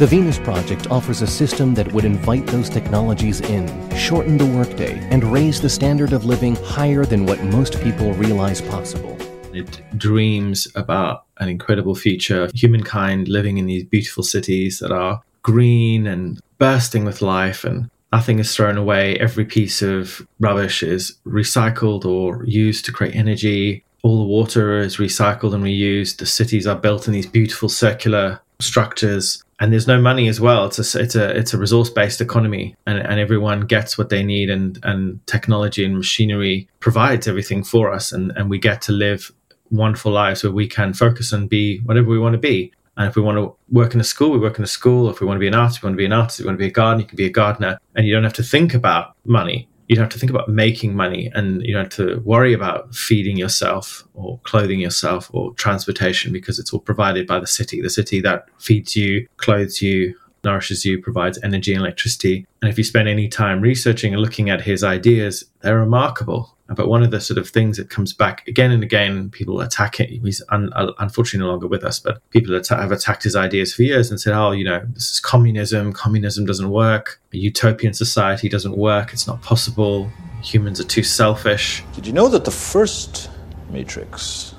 [0.00, 4.98] The Venus Project offers a system that would invite those technologies in, shorten the workday,
[5.10, 9.18] and raise the standard of living higher than what most people realize possible.
[9.52, 16.06] It dreams about an incredible future, humankind living in these beautiful cities that are green
[16.06, 19.18] and bursting with life and nothing is thrown away.
[19.18, 23.84] Every piece of rubbish is recycled or used to create energy.
[24.02, 26.16] All the water is recycled and reused.
[26.16, 30.66] The cities are built in these beautiful circular structures and there's no money as well.
[30.66, 34.22] It's a it's a it's a resource based economy, and, and everyone gets what they
[34.22, 38.92] need, and and technology and machinery provides everything for us, and and we get to
[38.92, 39.30] live
[39.70, 42.72] wonderful lives where we can focus and be whatever we want to be.
[42.96, 45.08] And if we want to work in a school, we work in a school.
[45.08, 46.40] If we want to be an artist, we want to be an artist.
[46.40, 48.24] If we want to be a gardener, you can be a gardener, and you don't
[48.24, 51.74] have to think about money you don't have to think about making money and you
[51.74, 56.78] don't have to worry about feeding yourself or clothing yourself or transportation because it's all
[56.78, 57.82] provided by the city.
[57.82, 60.14] The city that feeds you clothes you
[60.44, 62.46] nourishes you provides energy and electricity.
[62.62, 66.88] And if you spend any time researching and looking at his ideas they're remarkable but
[66.88, 70.08] one of the sort of things that comes back again and again, people attack it.
[70.08, 73.82] He's un, uh, unfortunately no longer with us, but people have attacked his ideas for
[73.82, 75.92] years and said, oh, you know, this is communism.
[75.92, 77.20] Communism doesn't work.
[77.32, 79.12] A utopian society doesn't work.
[79.12, 80.10] It's not possible.
[80.42, 81.82] Humans are too selfish.
[81.94, 83.30] Did you know that the first
[83.68, 84.54] Matrix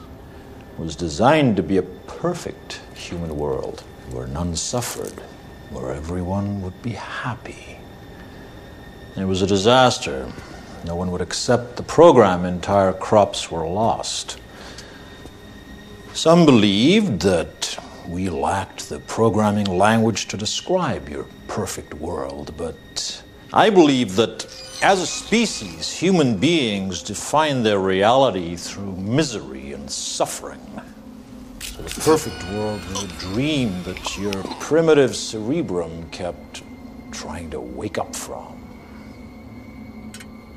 [0.78, 3.82] was designed to be a perfect human world
[4.12, 5.14] where none suffered,
[5.70, 7.78] where everyone would be happy?
[9.18, 10.32] it was a disaster.
[10.86, 14.40] No one would accept the program, entire crops were lost.
[16.14, 17.78] Some believed that
[18.08, 23.24] we lacked the programming language to describe your perfect world, but
[23.54, 24.46] I believe that
[24.82, 30.82] as a species, human beings define their reality through misery and suffering.
[31.62, 36.64] So the perfect world was a dream that your primitive cerebrum kept
[37.12, 38.61] trying to wake up from.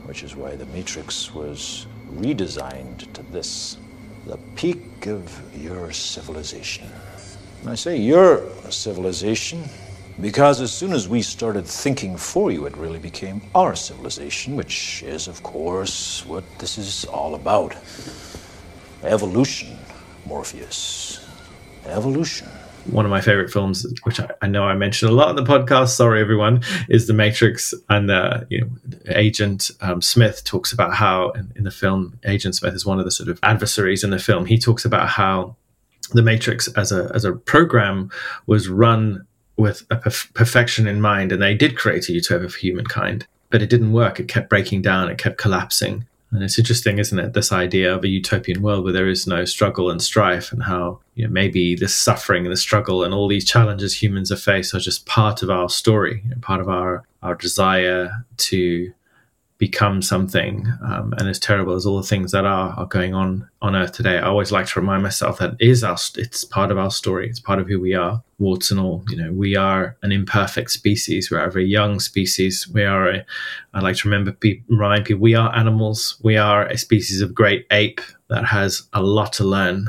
[0.05, 1.87] Which is why the Matrix was
[2.17, 3.79] redesigned to this
[4.27, 6.89] the peak of your civilization.
[7.61, 9.65] And I say your civilization
[10.21, 15.03] because as soon as we started thinking for you, it really became our civilization, which
[15.03, 17.75] is, of course, what this is all about.
[19.03, 19.77] Evolution,
[20.25, 21.27] Morpheus.
[21.85, 22.49] Evolution.
[22.91, 25.43] One of my favorite films, which I, I know I mentioned a lot in the
[25.43, 27.72] podcast, sorry everyone, is The Matrix.
[27.89, 28.68] And uh, you know,
[29.09, 33.05] Agent um, Smith talks about how in, in the film, Agent Smith is one of
[33.05, 34.45] the sort of adversaries in the film.
[34.45, 35.57] He talks about how
[36.12, 38.11] the Matrix as a as a program
[38.47, 39.26] was run
[39.57, 43.62] with a perf- perfection in mind, and they did create a utopia for humankind, but
[43.62, 44.20] it didn't work.
[44.20, 45.09] It kept breaking down.
[45.09, 46.07] It kept collapsing.
[46.35, 47.32] And it's interesting, isn't it?
[47.32, 50.99] This idea of a utopian world where there is no struggle and strife, and how
[51.14, 54.80] you know, maybe this suffering and the struggle and all these challenges humans faced are
[54.80, 58.93] just part of our story, you know, part of our our desire to
[59.59, 60.67] become something.
[60.85, 63.93] Um, and as terrible as all the things that are are going on on Earth
[63.93, 66.91] today, I always like to remind myself that it is our it's part of our
[66.91, 67.29] story.
[67.29, 69.05] It's part of who we are, warts and all.
[69.09, 71.31] You know, we are an imperfect species.
[71.31, 72.69] We're a very young species.
[72.69, 73.27] We are a.
[73.73, 74.37] I like to remember
[74.69, 76.19] remind people we are animals.
[76.23, 79.87] We are a species of great ape that has a lot to learn,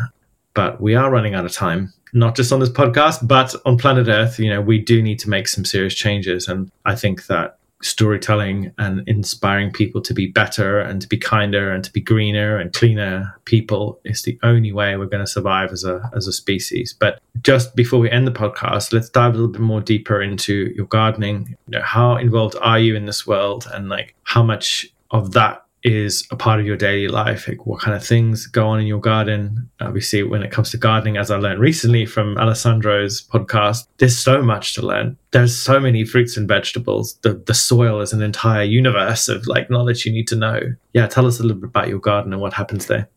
[0.53, 4.07] but we are running out of time not just on this podcast, but on planet
[4.07, 6.47] Earth, you know, we do need to make some serious changes.
[6.47, 11.71] And I think that storytelling and inspiring people to be better and to be kinder
[11.71, 15.71] and to be greener and cleaner people is the only way we're going to survive
[15.71, 16.95] as a as a species.
[16.99, 20.73] But just before we end the podcast, let's dive a little bit more deeper into
[20.75, 21.55] your gardening.
[21.67, 25.64] You know, how involved are you in this world and like how much of that
[25.85, 27.47] is a part of your daily life.
[27.47, 29.69] Like what kind of things go on in your garden?
[29.79, 34.41] Obviously, when it comes to gardening, as I learned recently from Alessandro's podcast, there's so
[34.41, 35.15] much to learn.
[35.31, 37.19] There's so many fruits and vegetables.
[37.21, 40.59] The the soil is an entire universe of like knowledge you need to know.
[40.93, 43.07] Yeah, tell us a little bit about your garden and what happens there.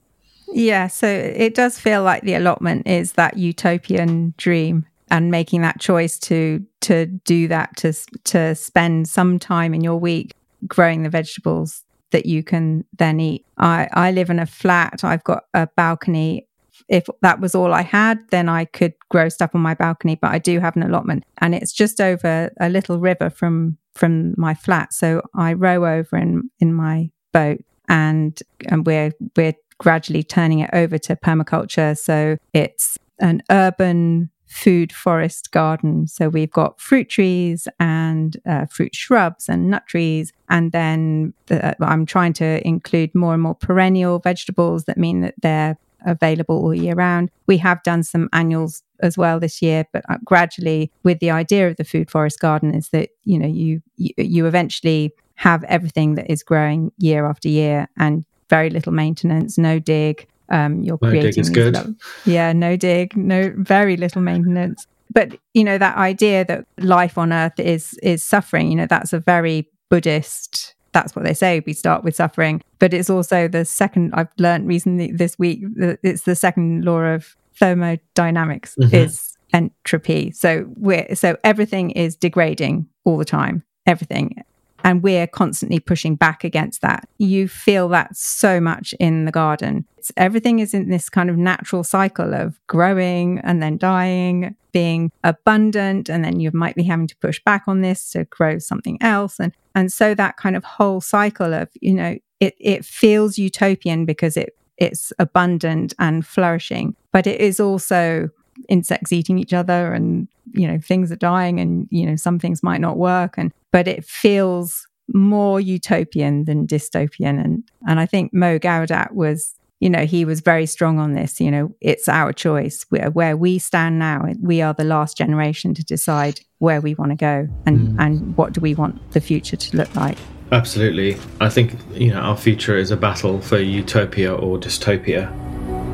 [0.53, 5.81] Yeah, so it does feel like the allotment is that utopian dream and making that
[5.81, 7.95] choice to to do that to
[8.25, 10.35] to spend some time in your week
[10.67, 13.45] growing the vegetables that you can then eat.
[13.59, 15.05] I, I live in a flat.
[15.05, 16.47] I've got a balcony.
[16.89, 20.15] If that was all I had, then I could grow stuff on my balcony.
[20.15, 24.35] But I do have an allotment, and it's just over a little river from from
[24.39, 24.93] my flat.
[24.93, 28.39] So I row over in in my boat, and
[28.69, 31.97] and we're we're gradually turning it over to permaculture.
[31.97, 36.07] So it's an urban food forest garden.
[36.07, 40.33] So we've got fruit trees and uh, fruit shrubs and nut trees.
[40.49, 45.35] And then the, I'm trying to include more and more perennial vegetables that mean that
[45.43, 45.77] they're
[46.07, 47.31] available all year round.
[47.47, 51.69] We have done some annuals as well this year, but uh, gradually, with the idea
[51.69, 56.31] of the food forest garden, is that you know you you eventually have everything that
[56.31, 61.31] is growing year after year and very little maintenance, no dig, um, you're no creating
[61.31, 61.97] dig is good.
[62.25, 67.33] yeah no dig no very little maintenance but you know that idea that life on
[67.33, 71.73] earth is is suffering you know that's a very buddhist that's what they say we
[71.73, 75.61] start with suffering but it's also the second i've learned recently this week
[76.03, 78.95] it's the second law of thermodynamics mm-hmm.
[78.95, 84.43] is entropy so we're so everything is degrading all the time everything
[84.89, 87.07] and we're constantly pushing back against that.
[87.19, 89.85] You feel that so much in the garden.
[89.99, 95.13] It's, everything is in this kind of natural cycle of growing and then dying, being
[95.23, 98.97] abundant, and then you might be having to push back on this to grow something
[99.03, 99.39] else.
[99.39, 104.07] And and so that kind of whole cycle of, you know, it it feels utopian
[104.07, 108.31] because it it's abundant and flourishing, but it is also
[108.69, 112.63] insects eating each other and you know things are dying and you know some things
[112.63, 113.35] might not work.
[113.37, 117.43] And but it feels more utopian than dystopian.
[117.43, 121.41] And and I think Mo Gawdat was you know he was very strong on this
[121.41, 122.85] you know it's our choice.
[122.89, 127.13] Where, where we stand now we are the last generation to decide where we want
[127.13, 127.97] to go and mm.
[127.99, 130.19] and what do we want the future to look like.
[130.51, 131.19] Absolutely.
[131.41, 135.33] I think you know our future is a battle for utopia or dystopia.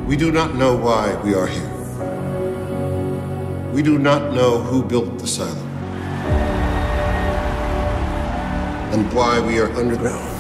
[0.06, 1.73] We do not know why we are here
[3.74, 5.50] we do not know who built the silo
[8.92, 10.30] and why we are underground.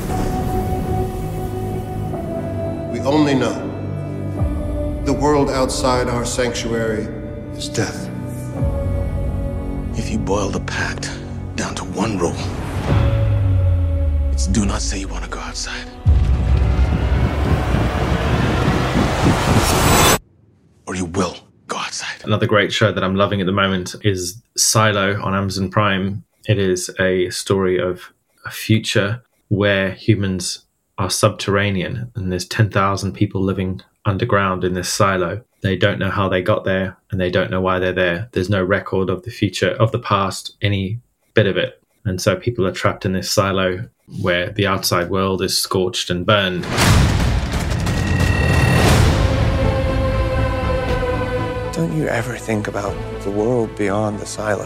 [2.92, 3.58] We only know
[5.04, 7.08] the world outside our sanctuary
[7.58, 8.08] is death.
[9.98, 11.10] If you boil the pact
[11.56, 12.38] down to one rule,
[14.32, 15.88] It's do not say you want to go outside.
[20.86, 21.36] Or you will
[22.24, 26.24] Another great show that I'm loving at the moment is Silo on Amazon Prime.
[26.48, 28.12] It is a story of
[28.44, 30.64] a future where humans
[30.98, 35.42] are subterranean and there's 10,000 people living underground in this silo.
[35.62, 38.28] They don't know how they got there and they don't know why they're there.
[38.32, 41.00] There's no record of the future, of the past, any
[41.34, 41.82] bit of it.
[42.04, 43.88] And so people are trapped in this silo
[44.20, 46.66] where the outside world is scorched and burned.
[51.94, 52.92] Don't you ever think about
[53.22, 54.64] the world beyond the silo?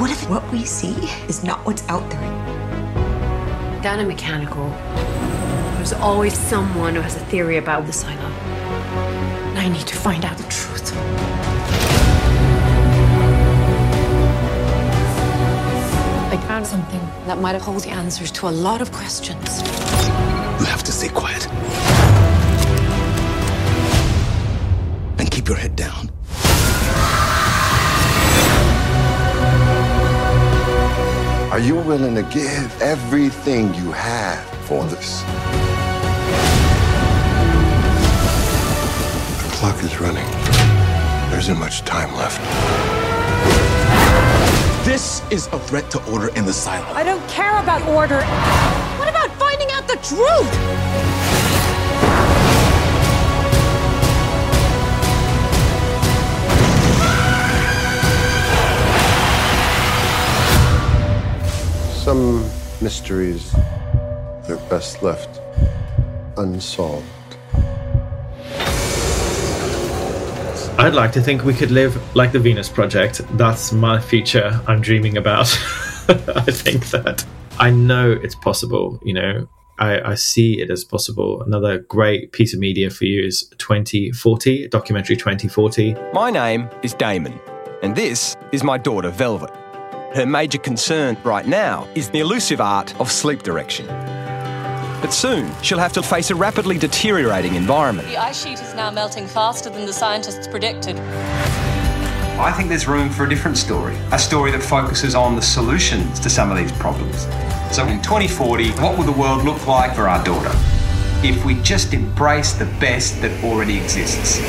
[0.00, 0.96] What if what we see
[1.28, 2.20] is not what's out there?
[3.82, 4.68] Down in mechanical,
[5.76, 8.18] there's always someone who has a theory about the silo.
[8.20, 10.92] And I need to find out the truth.
[16.32, 19.62] I found something that might hold the answers to a lot of questions.
[20.58, 21.46] You have to stay quiet.
[25.42, 26.08] Keep your head down.
[31.50, 35.22] Are you willing to give everything you have for this?
[39.42, 40.30] The clock is running.
[41.30, 42.40] There isn't much time left.
[44.84, 46.86] This is a threat to order in the silo.
[46.94, 48.22] I don't care about order.
[48.98, 51.91] What about finding out the truth?
[62.02, 62.42] Some
[62.80, 65.40] mysteries are best left
[66.36, 67.06] unsolved.
[70.80, 73.20] I'd like to think we could live like the Venus Project.
[73.38, 75.46] That's my future I'm dreaming about.
[76.08, 77.24] I think that
[77.60, 79.48] I know it's possible, you know.
[79.78, 81.40] I, I see it as possible.
[81.42, 85.94] Another great piece of media for you is 2040, documentary 2040.
[86.12, 87.38] My name is Damon,
[87.80, 89.61] and this is my daughter Velvet.
[90.14, 93.86] Her major concern right now is the elusive art of sleep direction.
[93.86, 98.06] But soon, she'll have to face a rapidly deteriorating environment.
[98.08, 100.98] The ice sheet is now melting faster than the scientists predicted.
[100.98, 106.20] I think there's room for a different story, a story that focuses on the solutions
[106.20, 107.22] to some of these problems.
[107.74, 110.52] So in 2040, what will the world look like for our daughter
[111.24, 114.40] if we just embrace the best that already exists?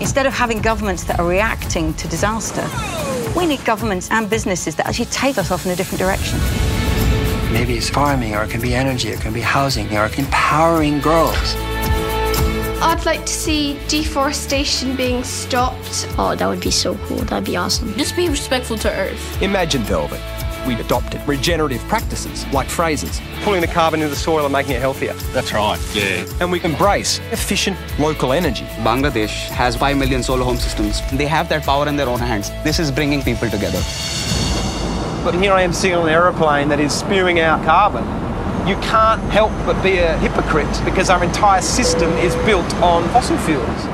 [0.00, 2.62] Instead of having governments that are reacting to disaster,
[3.36, 6.38] we need governments and businesses that actually take us off in a different direction.
[7.52, 10.12] Maybe it's farming, or it can be energy, or it can be housing, or it
[10.12, 11.54] can be empowering girls.
[12.82, 16.08] I'd like to see deforestation being stopped.
[16.18, 17.18] Oh, that would be so cool.
[17.18, 17.94] That'd be awesome.
[17.94, 19.42] Just be respectful to Earth.
[19.42, 20.20] Imagine Velvet.
[20.66, 24.80] We adopted regenerative practices like phrases, pulling the carbon into the soil and making it
[24.80, 25.12] healthier.
[25.32, 26.26] That's right, yeah.
[26.40, 28.64] And we embrace efficient local energy.
[28.82, 31.00] Bangladesh has 5 million solar home systems.
[31.12, 32.50] They have that power in their own hands.
[32.64, 33.80] This is bringing people together.
[35.22, 38.04] But here I am sitting on an aeroplane that is spewing out carbon.
[38.66, 43.38] You can't help but be a hypocrite because our entire system is built on fossil
[43.38, 43.84] fuels.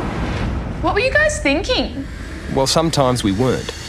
[0.83, 2.07] What were you guys thinking?
[2.55, 3.82] Well, sometimes we weren't.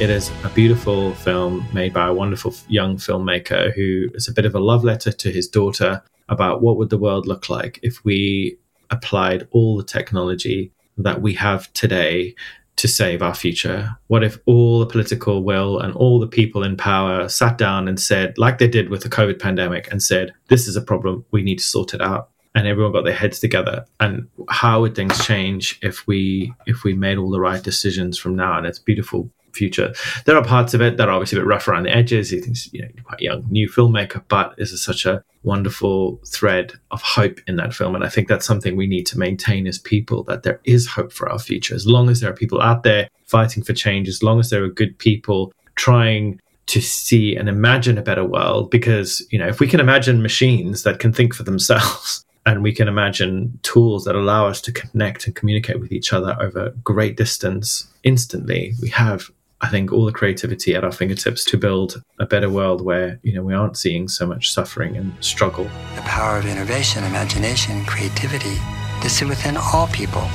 [0.00, 4.46] It is a beautiful film made by a wonderful young filmmaker who is a bit
[4.46, 8.02] of a love letter to his daughter about what would the world look like if
[8.02, 8.56] we
[8.88, 12.34] applied all the technology that we have today
[12.76, 13.98] to save our future?
[14.06, 18.00] What if all the political will and all the people in power sat down and
[18.00, 21.42] said, like they did with the COVID pandemic, and said, this is a problem, we
[21.42, 22.30] need to sort it out?
[22.54, 23.84] And everyone got their heads together.
[24.00, 28.34] And how would things change if we if we made all the right decisions from
[28.34, 28.56] now?
[28.56, 29.92] And it's beautiful future.
[30.24, 32.30] There are parts of it that are obviously a bit rough around the edges.
[32.30, 37.00] He thinks, you know, quite young, new filmmaker, but is such a wonderful thread of
[37.02, 37.94] hope in that film.
[37.94, 41.12] And I think that's something we need to maintain as people that there is hope
[41.12, 41.74] for our future.
[41.74, 44.64] As long as there are people out there fighting for change, as long as there
[44.64, 49.60] are good people trying to see and imagine a better world, because, you know, if
[49.60, 54.14] we can imagine machines that can think for themselves, and we can imagine tools that
[54.14, 58.72] allow us to connect and communicate with each other over great distance instantly.
[58.80, 59.30] We have
[59.62, 63.34] I think all the creativity at our fingertips to build a better world where you
[63.34, 65.64] know we aren't seeing so much suffering and struggle.
[65.96, 68.56] The power of innovation, imagination, creativity
[69.04, 70.26] is within all people.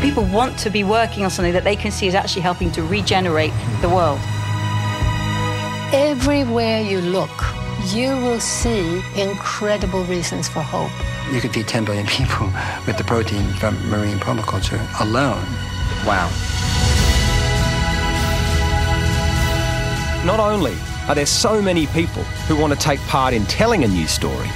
[0.00, 2.82] People want to be working on something that they can see is actually helping to
[2.84, 4.20] regenerate the world.
[5.92, 7.30] Everywhere you look,
[7.92, 10.92] you will see incredible reasons for hope.
[11.32, 12.46] You could feed 10 billion people
[12.86, 15.44] with the protein from marine permaculture alone.
[16.06, 16.30] Wow.
[20.24, 20.74] Not only
[21.08, 24.48] are there so many people who want to take part in telling a new story,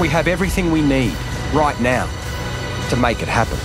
[0.00, 1.14] we have everything we need
[1.52, 2.08] right now
[2.90, 3.58] to make it happen.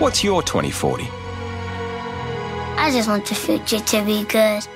[0.00, 1.08] What's your 2040?
[2.76, 4.66] I just want the future to be good.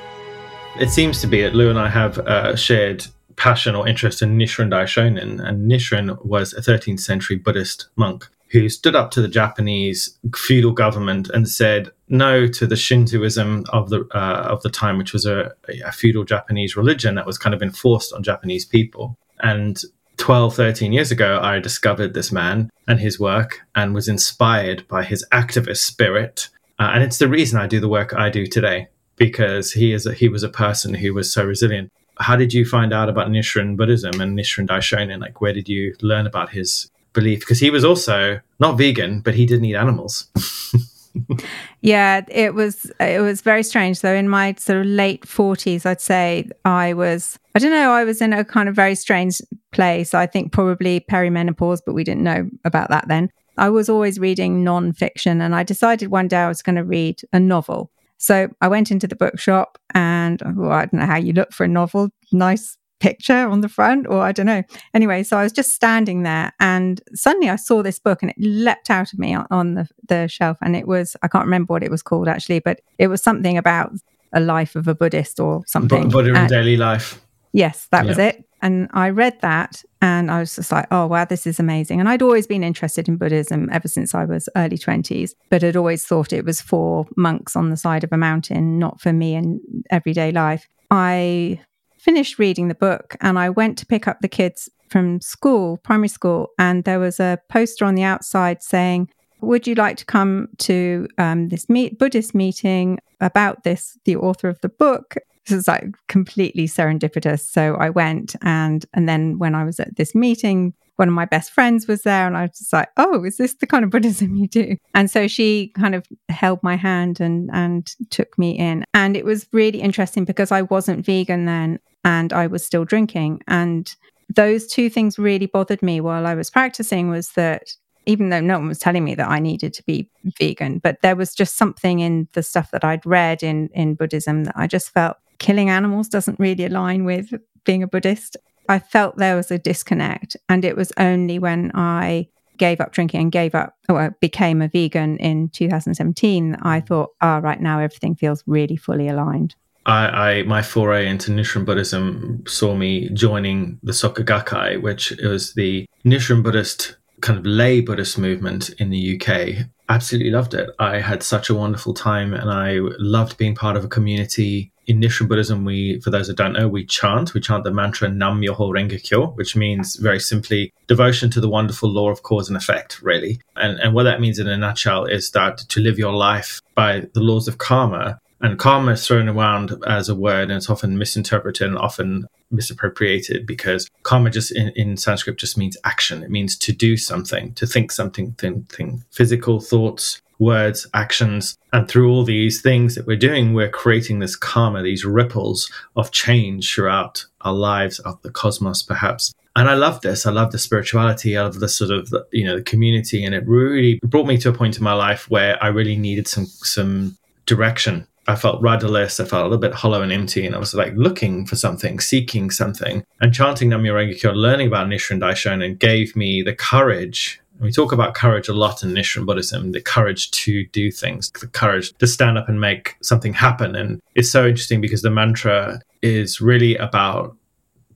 [0.78, 3.06] It seems to be that Lou and I have a shared
[3.38, 8.68] passion or interest in Nichiren Daishonin, and Nichiren was a 13th century Buddhist monk who
[8.68, 14.08] stood up to the Japanese feudal government and said no to the Shintoism of the
[14.14, 15.52] uh, of the time, which was a,
[15.84, 19.16] a feudal Japanese religion that was kind of enforced on Japanese people.
[19.40, 19.80] And
[20.16, 25.04] 12, 13 years ago, I discovered this man and his work and was inspired by
[25.04, 26.48] his activist spirit.
[26.78, 30.06] Uh, and it's the reason I do the work I do today because he is
[30.06, 31.92] a, he was a person who was so resilient.
[32.20, 35.20] How did you find out about Nichiren Buddhism and Nichiren Daishonin?
[35.20, 37.40] Like, where did you learn about his belief?
[37.40, 40.28] Because he was also not vegan, but he didn't eat animals.
[41.80, 43.98] yeah, it was it was very strange.
[43.98, 48.04] So in my sort of late forties, I'd say I was I don't know, I
[48.04, 49.40] was in a kind of very strange
[49.72, 50.14] place.
[50.14, 53.30] I think probably perimenopause, but we didn't know about that then.
[53.56, 57.22] I was always reading non-fiction and I decided one day I was going to read
[57.32, 57.90] a novel.
[58.18, 61.64] So I went into the bookshop and well, I don't know how you look for
[61.64, 64.64] a novel, nice picture on the front, or I don't know.
[64.92, 68.36] Anyway, so I was just standing there and suddenly I saw this book and it
[68.38, 70.58] leapt out of me on, on the, the shelf.
[70.60, 73.56] And it was, I can't remember what it was called actually, but it was something
[73.56, 73.92] about
[74.32, 76.08] a life of a Buddhist or something.
[76.08, 77.24] Buddha in daily life.
[77.52, 78.08] Yes, that yeah.
[78.08, 78.44] was it.
[78.60, 82.00] And I read that and I was just like, oh, wow, this is amazing.
[82.00, 85.76] And I'd always been interested in Buddhism ever since I was early 20s, but had
[85.76, 89.34] always thought it was for monks on the side of a mountain, not for me
[89.34, 89.60] in
[89.90, 90.68] everyday life.
[90.90, 91.60] I
[91.98, 96.08] finished reading the book and I went to pick up the kids from school, primary
[96.08, 99.10] school, and there was a poster on the outside saying,
[99.40, 104.48] would you like to come to um, this meet- Buddhist meeting about this, the author
[104.48, 105.16] of the book?
[105.48, 107.40] This is like completely serendipitous.
[107.40, 111.24] So I went, and and then when I was at this meeting, one of my
[111.24, 113.90] best friends was there, and I was just like, "Oh, is this the kind of
[113.90, 118.58] Buddhism you do?" And so she kind of held my hand and and took me
[118.58, 122.84] in, and it was really interesting because I wasn't vegan then, and I was still
[122.84, 123.42] drinking.
[123.48, 123.94] And
[124.34, 127.62] those two things really bothered me while I was practicing was that
[128.04, 131.16] even though no one was telling me that I needed to be vegan, but there
[131.16, 134.90] was just something in the stuff that I'd read in, in Buddhism that I just
[134.90, 137.32] felt killing animals doesn't really align with
[137.64, 138.36] being a Buddhist.
[138.68, 140.36] I felt there was a disconnect.
[140.48, 142.28] And it was only when I
[142.58, 147.36] gave up drinking and gave up or became a vegan in 2017 I thought, ah,
[147.36, 149.54] oh, right now everything feels really fully aligned.
[149.86, 155.54] I, I, my foray into Nichiren Buddhism saw me joining the Soka Gakkai, which was
[155.54, 159.66] the Nichiren Buddhist kind of lay Buddhist movement in the UK.
[159.88, 160.68] Absolutely loved it.
[160.78, 164.72] I had such a wonderful time, and I loved being part of a community.
[164.88, 167.34] In Nichiren Buddhism, we, for those that don't know, we chant.
[167.34, 171.48] We chant the mantra Nam Myoho Renge Kyo, which means very simply devotion to the
[171.48, 173.38] wonderful law of cause and effect, really.
[173.54, 177.06] And and what that means in a nutshell is that to live your life by
[177.12, 180.96] the laws of karma and karma is thrown around as a word and it's often
[180.96, 186.22] misinterpreted and often misappropriated because karma just in, in Sanskrit just means action.
[186.22, 191.58] It means to do something, to think something, think, think physical thoughts, words, actions.
[191.72, 196.12] And through all these things that we're doing, we're creating this karma, these ripples of
[196.12, 199.34] change throughout our lives, of the cosmos, perhaps.
[199.56, 200.24] And I love this.
[200.24, 201.36] I love the spirituality.
[201.36, 203.24] I love the sort of, you know, the community.
[203.24, 206.28] And it really brought me to a point in my life where I really needed
[206.28, 209.18] some, some direction I felt rudderless.
[209.18, 211.98] I felt a little bit hollow and empty, and I was like looking for something,
[211.98, 213.02] seeking something.
[213.22, 217.40] And chanting Nam Myoho Kyo, learning about Nichiren Daishonin, gave me the courage.
[217.58, 221.46] We talk about courage a lot in Nichiren Buddhism, the courage to do things, the
[221.46, 223.74] courage to stand up and make something happen.
[223.74, 227.34] And it's so interesting because the mantra is really about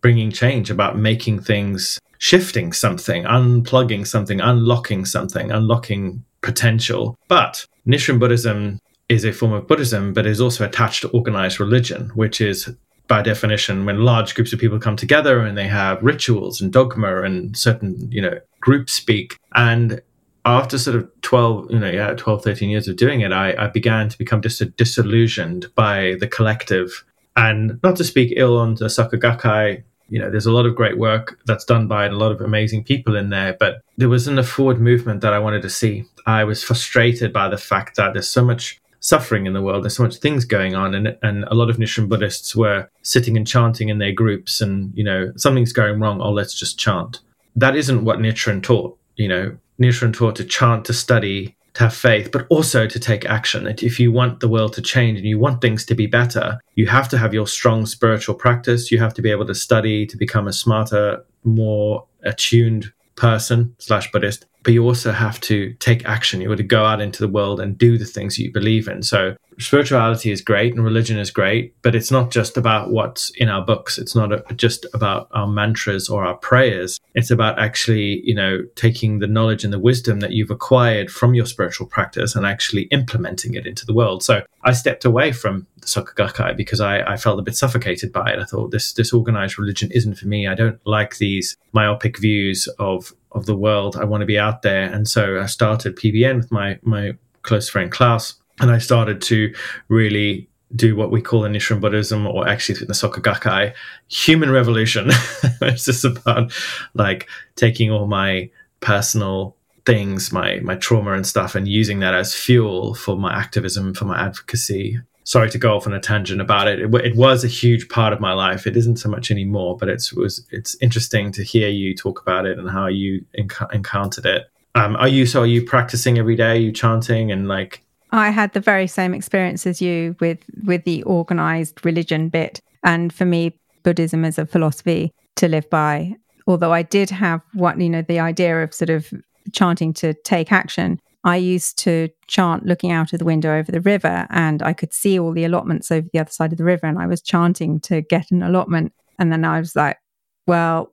[0.00, 7.18] bringing change, about making things, shifting something, unplugging something, unlocking something, unlocking potential.
[7.28, 8.80] But Nichiren Buddhism
[9.12, 12.74] is a form of Buddhism, but is also attached to organized religion, which is
[13.08, 17.22] by definition when large groups of people come together and they have rituals and dogma
[17.22, 19.38] and certain, you know, group speak.
[19.54, 20.00] And
[20.44, 23.66] after sort of 12, you know, yeah, 12, 13 years of doing it, I, I
[23.68, 27.04] began to become dis- disillusioned by the collective.
[27.36, 30.74] And not to speak ill on the Soka Gakkai, you know, there's a lot of
[30.74, 34.38] great work that's done by a lot of amazing people in there, but there wasn't
[34.38, 36.04] a forward movement that I wanted to see.
[36.26, 39.84] I was frustrated by the fact that there's so much suffering in the world.
[39.84, 43.36] There's so much things going on, and and a lot of Nichiren Buddhists were sitting
[43.36, 46.20] and chanting in their groups, and you know something's going wrong.
[46.22, 47.20] Oh, let's just chant.
[47.54, 48.96] That isn't what Nichiren taught.
[49.16, 53.26] You know, Nichiren taught to chant, to study, to have faith, but also to take
[53.26, 53.64] action.
[53.64, 56.58] That if you want the world to change and you want things to be better,
[56.76, 58.90] you have to have your strong spiritual practice.
[58.90, 62.92] You have to be able to study to become a smarter, more attuned
[63.22, 66.40] person slash Buddhist, but you also have to take action.
[66.40, 69.04] You have to go out into the world and do the things you believe in.
[69.04, 73.48] So spirituality is great and religion is great, but it's not just about what's in
[73.48, 73.98] our books.
[73.98, 77.00] It's not a, just about our mantras or our prayers.
[77.14, 81.34] It's about actually, you know, taking the knowledge and the wisdom that you've acquired from
[81.34, 84.22] your spiritual practice and actually implementing it into the world.
[84.22, 88.12] So I stepped away from the Soka Gakkai because I, I felt a bit suffocated
[88.12, 88.38] by it.
[88.38, 90.46] I thought this this organized religion isn't for me.
[90.46, 93.96] I don't like these myopic views of of the world.
[93.96, 94.84] I want to be out there.
[94.84, 97.12] And so I started PBN with my my
[97.42, 99.54] close friend Klaus and I started to
[99.88, 103.74] really do what we call in Nichiren Buddhism, or actually in the Soka Gakkai,
[104.08, 105.08] human revolution.
[105.62, 106.52] it's just about
[106.94, 108.50] like taking all my
[108.80, 113.94] personal things, my my trauma and stuff, and using that as fuel for my activism,
[113.94, 114.98] for my advocacy.
[115.24, 116.80] Sorry to go off on a tangent about it.
[116.80, 116.92] it.
[116.94, 118.66] It, was a huge part of my life.
[118.66, 122.44] It isn't so much anymore, but it's was it's interesting to hear you talk about
[122.44, 124.46] it and how you enc- encountered it.
[124.74, 125.42] Um, are you so?
[125.42, 126.52] Are you practicing every day?
[126.52, 130.84] Are you chanting and like I had the very same experience as you with with
[130.84, 136.14] the organized religion bit, and for me, Buddhism is a philosophy to live by.
[136.46, 139.12] Although I did have what you know the idea of sort of
[139.52, 141.00] chanting to take action.
[141.24, 144.92] I used to chant looking out of the window over the river, and I could
[144.92, 147.80] see all the allotments over the other side of the river, and I was chanting
[147.80, 148.92] to get an allotment.
[149.18, 149.98] And then I was like,
[150.46, 150.92] well,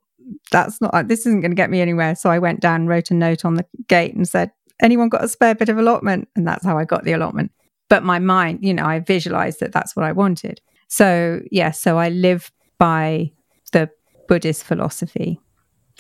[0.52, 2.16] that's not this isn't going to get me anywhere.
[2.16, 5.28] So I went down, wrote a note on the gate, and said, anyone got a
[5.28, 6.28] spare bit of allotment?
[6.36, 7.52] And that's how I got the allotment.
[7.90, 10.62] But my mind, you know, I visualized that that's what I wanted.
[10.88, 13.32] So, yeah, so I live by
[13.72, 13.90] the
[14.28, 15.40] Buddhist philosophy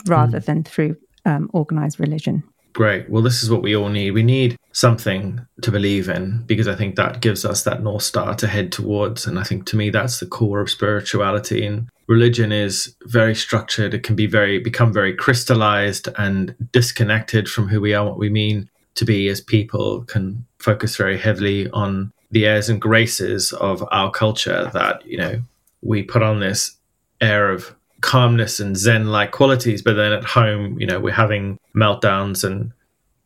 [0.07, 0.45] rather mm.
[0.45, 0.95] than through
[1.25, 2.43] um, organized religion.
[2.73, 3.09] Great.
[3.09, 4.11] Well, this is what we all need.
[4.11, 8.35] We need something to believe in because I think that gives us that North Star
[8.35, 9.25] to head towards.
[9.25, 11.65] And I think to me, that's the core of spirituality.
[11.65, 13.93] And religion is very structured.
[13.93, 18.29] It can be very, become very crystallized and disconnected from who we are, what we
[18.29, 23.87] mean to be as people, can focus very heavily on the airs and graces of
[23.91, 25.39] our culture that, you know,
[25.81, 26.75] we put on this
[27.21, 31.59] air of calmness and zen like qualities but then at home you know we're having
[31.75, 32.71] meltdowns and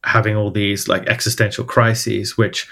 [0.03, 2.67] having all these like existential crises which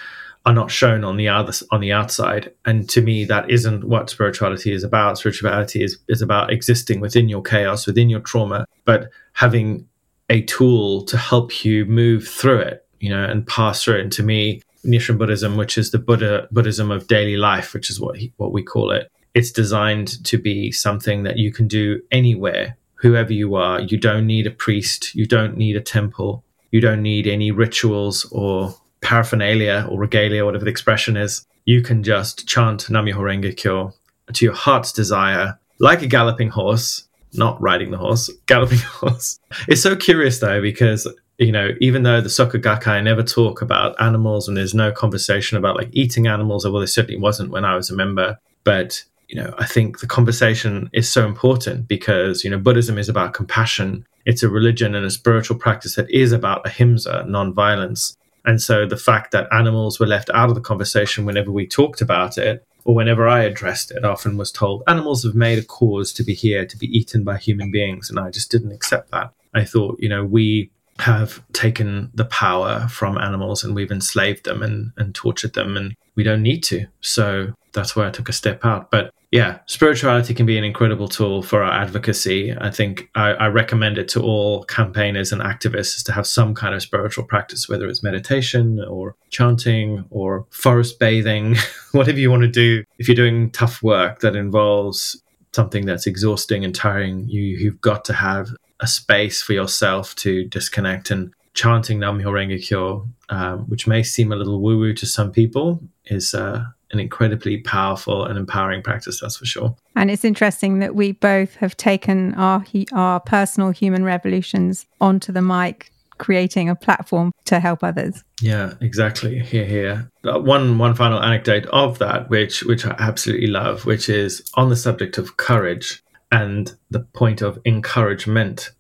[0.46, 2.52] are not shown on the other on the outside.
[2.66, 5.18] And to me that isn't what spirituality is about.
[5.18, 9.88] Spirituality is is about existing within your chaos within your trauma but having
[10.30, 14.02] a tool to help you move through it you know and pass through it.
[14.02, 18.00] And to me Nichiren Buddhism which is the Buddha Buddhism of daily life which is
[18.00, 22.02] what he, what we call it it's designed to be something that you can do
[22.12, 23.80] anywhere, whoever you are.
[23.80, 28.26] You don't need a priest, you don't need a temple, you don't need any rituals
[28.32, 31.46] or paraphernalia or regalia, whatever the expression is.
[31.66, 33.94] You can just chant Nam-myoho Renge Kyo
[34.34, 39.40] to your heart's desire, like a galloping horse, not riding the horse, galloping horse.
[39.68, 41.08] It's so curious though, because
[41.38, 45.58] you know, even though the Soka Gakkai never talk about animals and there's no conversation
[45.58, 49.04] about like eating animals, or well, there certainly wasn't when I was a member, but
[49.32, 53.34] you know, I think the conversation is so important because, you know, Buddhism is about
[53.34, 54.06] compassion.
[54.26, 58.18] It's a religion and a spiritual practice that is about ahimsa, non-violence.
[58.46, 62.02] And so the fact that animals were left out of the conversation whenever we talked
[62.02, 66.12] about it, or whenever I addressed it, often was told, animals have made a cause
[66.14, 68.10] to be here, to be eaten by human beings.
[68.10, 69.32] And I just didn't accept that.
[69.54, 74.62] I thought, you know, we have taken the power from animals and we've enslaved them
[74.62, 76.86] and, and tortured them and we don't need to.
[77.02, 78.92] So that's why I took a step out.
[78.92, 82.54] But yeah, spirituality can be an incredible tool for our advocacy.
[82.60, 86.76] I think I, I, recommend it to all campaigners and activists to have some kind
[86.76, 91.56] of spiritual practice, whether it's meditation or chanting or forest bathing,
[91.94, 92.84] whatever you want to do.
[92.98, 98.04] If you're doing tough work that involves something that's exhausting and tiring, you, you've got
[98.06, 98.50] to have
[98.82, 104.34] a space for yourself to disconnect and chanting Nam-myoho Renge Kyo, um, which may seem
[104.34, 109.38] a little woo-woo to some people, is uh, an incredibly powerful and empowering practice, that's
[109.38, 109.76] for sure.
[109.96, 112.64] And it's interesting that we both have taken our
[112.94, 118.24] our personal human revolutions onto the mic, creating a platform to help others.
[118.42, 119.40] Yeah, exactly.
[119.40, 120.10] Here, here.
[120.24, 124.70] Uh, one one final anecdote of that, which which I absolutely love, which is on
[124.70, 126.02] the subject of courage
[126.32, 128.72] and the point of encouragement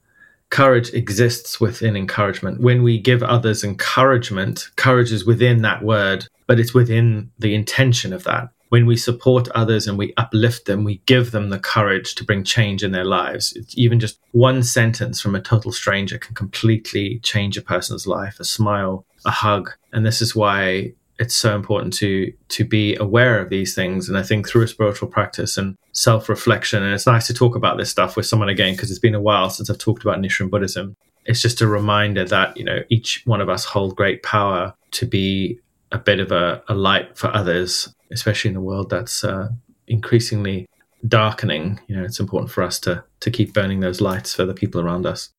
[0.51, 2.59] courage exists within encouragement.
[2.59, 8.11] When we give others encouragement, courage is within that word but it's within the intention
[8.11, 8.49] of that.
[8.67, 12.43] when we support others and we uplift them, we give them the courage to bring
[12.43, 13.53] change in their lives.
[13.55, 18.37] It's even just one sentence from a total stranger can completely change a person's life,
[18.37, 19.71] a smile, a hug.
[19.93, 24.17] And this is why it's so important to to be aware of these things and
[24.17, 27.91] i think through a spiritual practice and self-reflection and it's nice to talk about this
[27.91, 30.95] stuff with someone again because it's been a while since i've talked about nichiren buddhism
[31.25, 35.05] it's just a reminder that you know each one of us hold great power to
[35.05, 35.59] be
[35.91, 39.49] a bit of a, a light for others especially in the world that's uh,
[39.87, 40.67] increasingly
[41.07, 44.53] darkening you know it's important for us to to keep burning those lights for the
[44.53, 45.31] people around us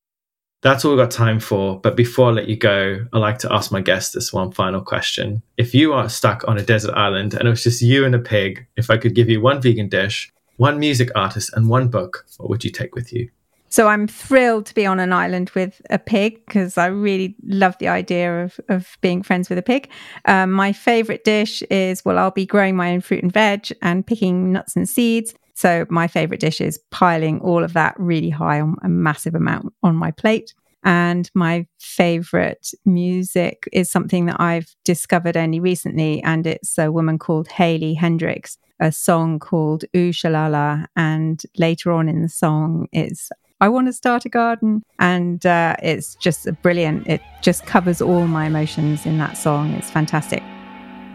[0.63, 1.79] that's all we've got time for.
[1.81, 4.81] But before I let you go, I like to ask my guests this one final
[4.81, 5.43] question.
[5.57, 8.19] If you are stuck on a desert island and it was just you and a
[8.19, 12.25] pig, if I could give you one vegan dish, one music artist, and one book,
[12.37, 13.29] what would you take with you?
[13.73, 17.75] So I'm thrilled to be on an island with a pig because I really love
[17.79, 19.89] the idea of, of being friends with a pig.
[20.25, 24.05] Um, my favorite dish is, well, I'll be growing my own fruit and veg and
[24.05, 25.33] picking nuts and seeds.
[25.55, 29.73] So my favorite dish is piling all of that really high on a massive amount
[29.81, 30.53] on my plate.
[30.83, 36.21] And my favorite music is something that I've discovered only recently.
[36.21, 40.85] And it's a woman called Hayley Heynderickx, a song called Ooh Shalala.
[40.95, 43.31] And later on in the song, it's
[43.63, 44.83] I want to start a garden.
[44.99, 47.07] And uh, it's just brilliant.
[47.07, 49.71] It just covers all my emotions in that song.
[49.75, 50.43] It's fantastic.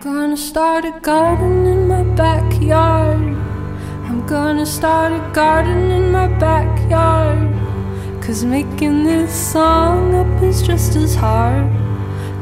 [0.01, 3.21] Gonna start a garden in my backyard.
[4.07, 7.53] I'm gonna start a garden in my backyard.
[8.23, 11.71] Cause making this song up is just as hard.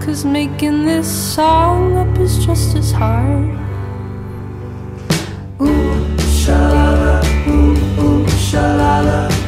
[0.01, 3.51] Cause making this song up is just as hard.
[5.61, 9.46] Ooh, shalala, ooh, ooh, shalala,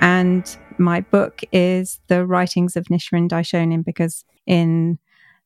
[0.00, 4.98] And my book is the writings of Nichiren Daishonin because in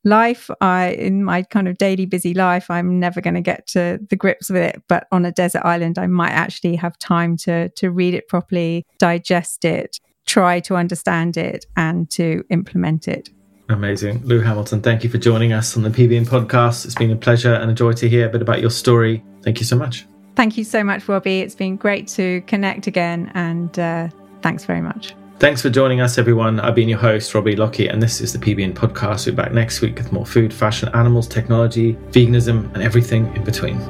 [0.05, 4.01] life, I in my kind of daily busy life, I'm never going to get to
[4.09, 4.83] the grips with it.
[4.89, 8.87] But on a desert island, I might actually have time to to read it properly,
[8.99, 10.01] digest it,
[10.33, 13.31] try to understand it, and to implement it.
[13.69, 14.21] Amazing.
[14.25, 16.85] Lou Hamilton, thank you for joining us on the PBN podcast.
[16.85, 19.23] It's been a pleasure and a joy to hear a bit about your story.
[19.43, 20.07] Thank you so much.
[20.35, 21.41] Thank you so much, Robbie.
[21.41, 24.09] It's been great to connect again and uh,
[24.43, 25.15] Thanks very much.
[25.39, 26.61] Thanks for joining us, everyone.
[26.61, 29.27] I've been your host, Robbie Lockie, and this is the PBN podcast.
[29.27, 33.81] We're back next week with more food, fashion, animals, technology, veganism, and everything in between.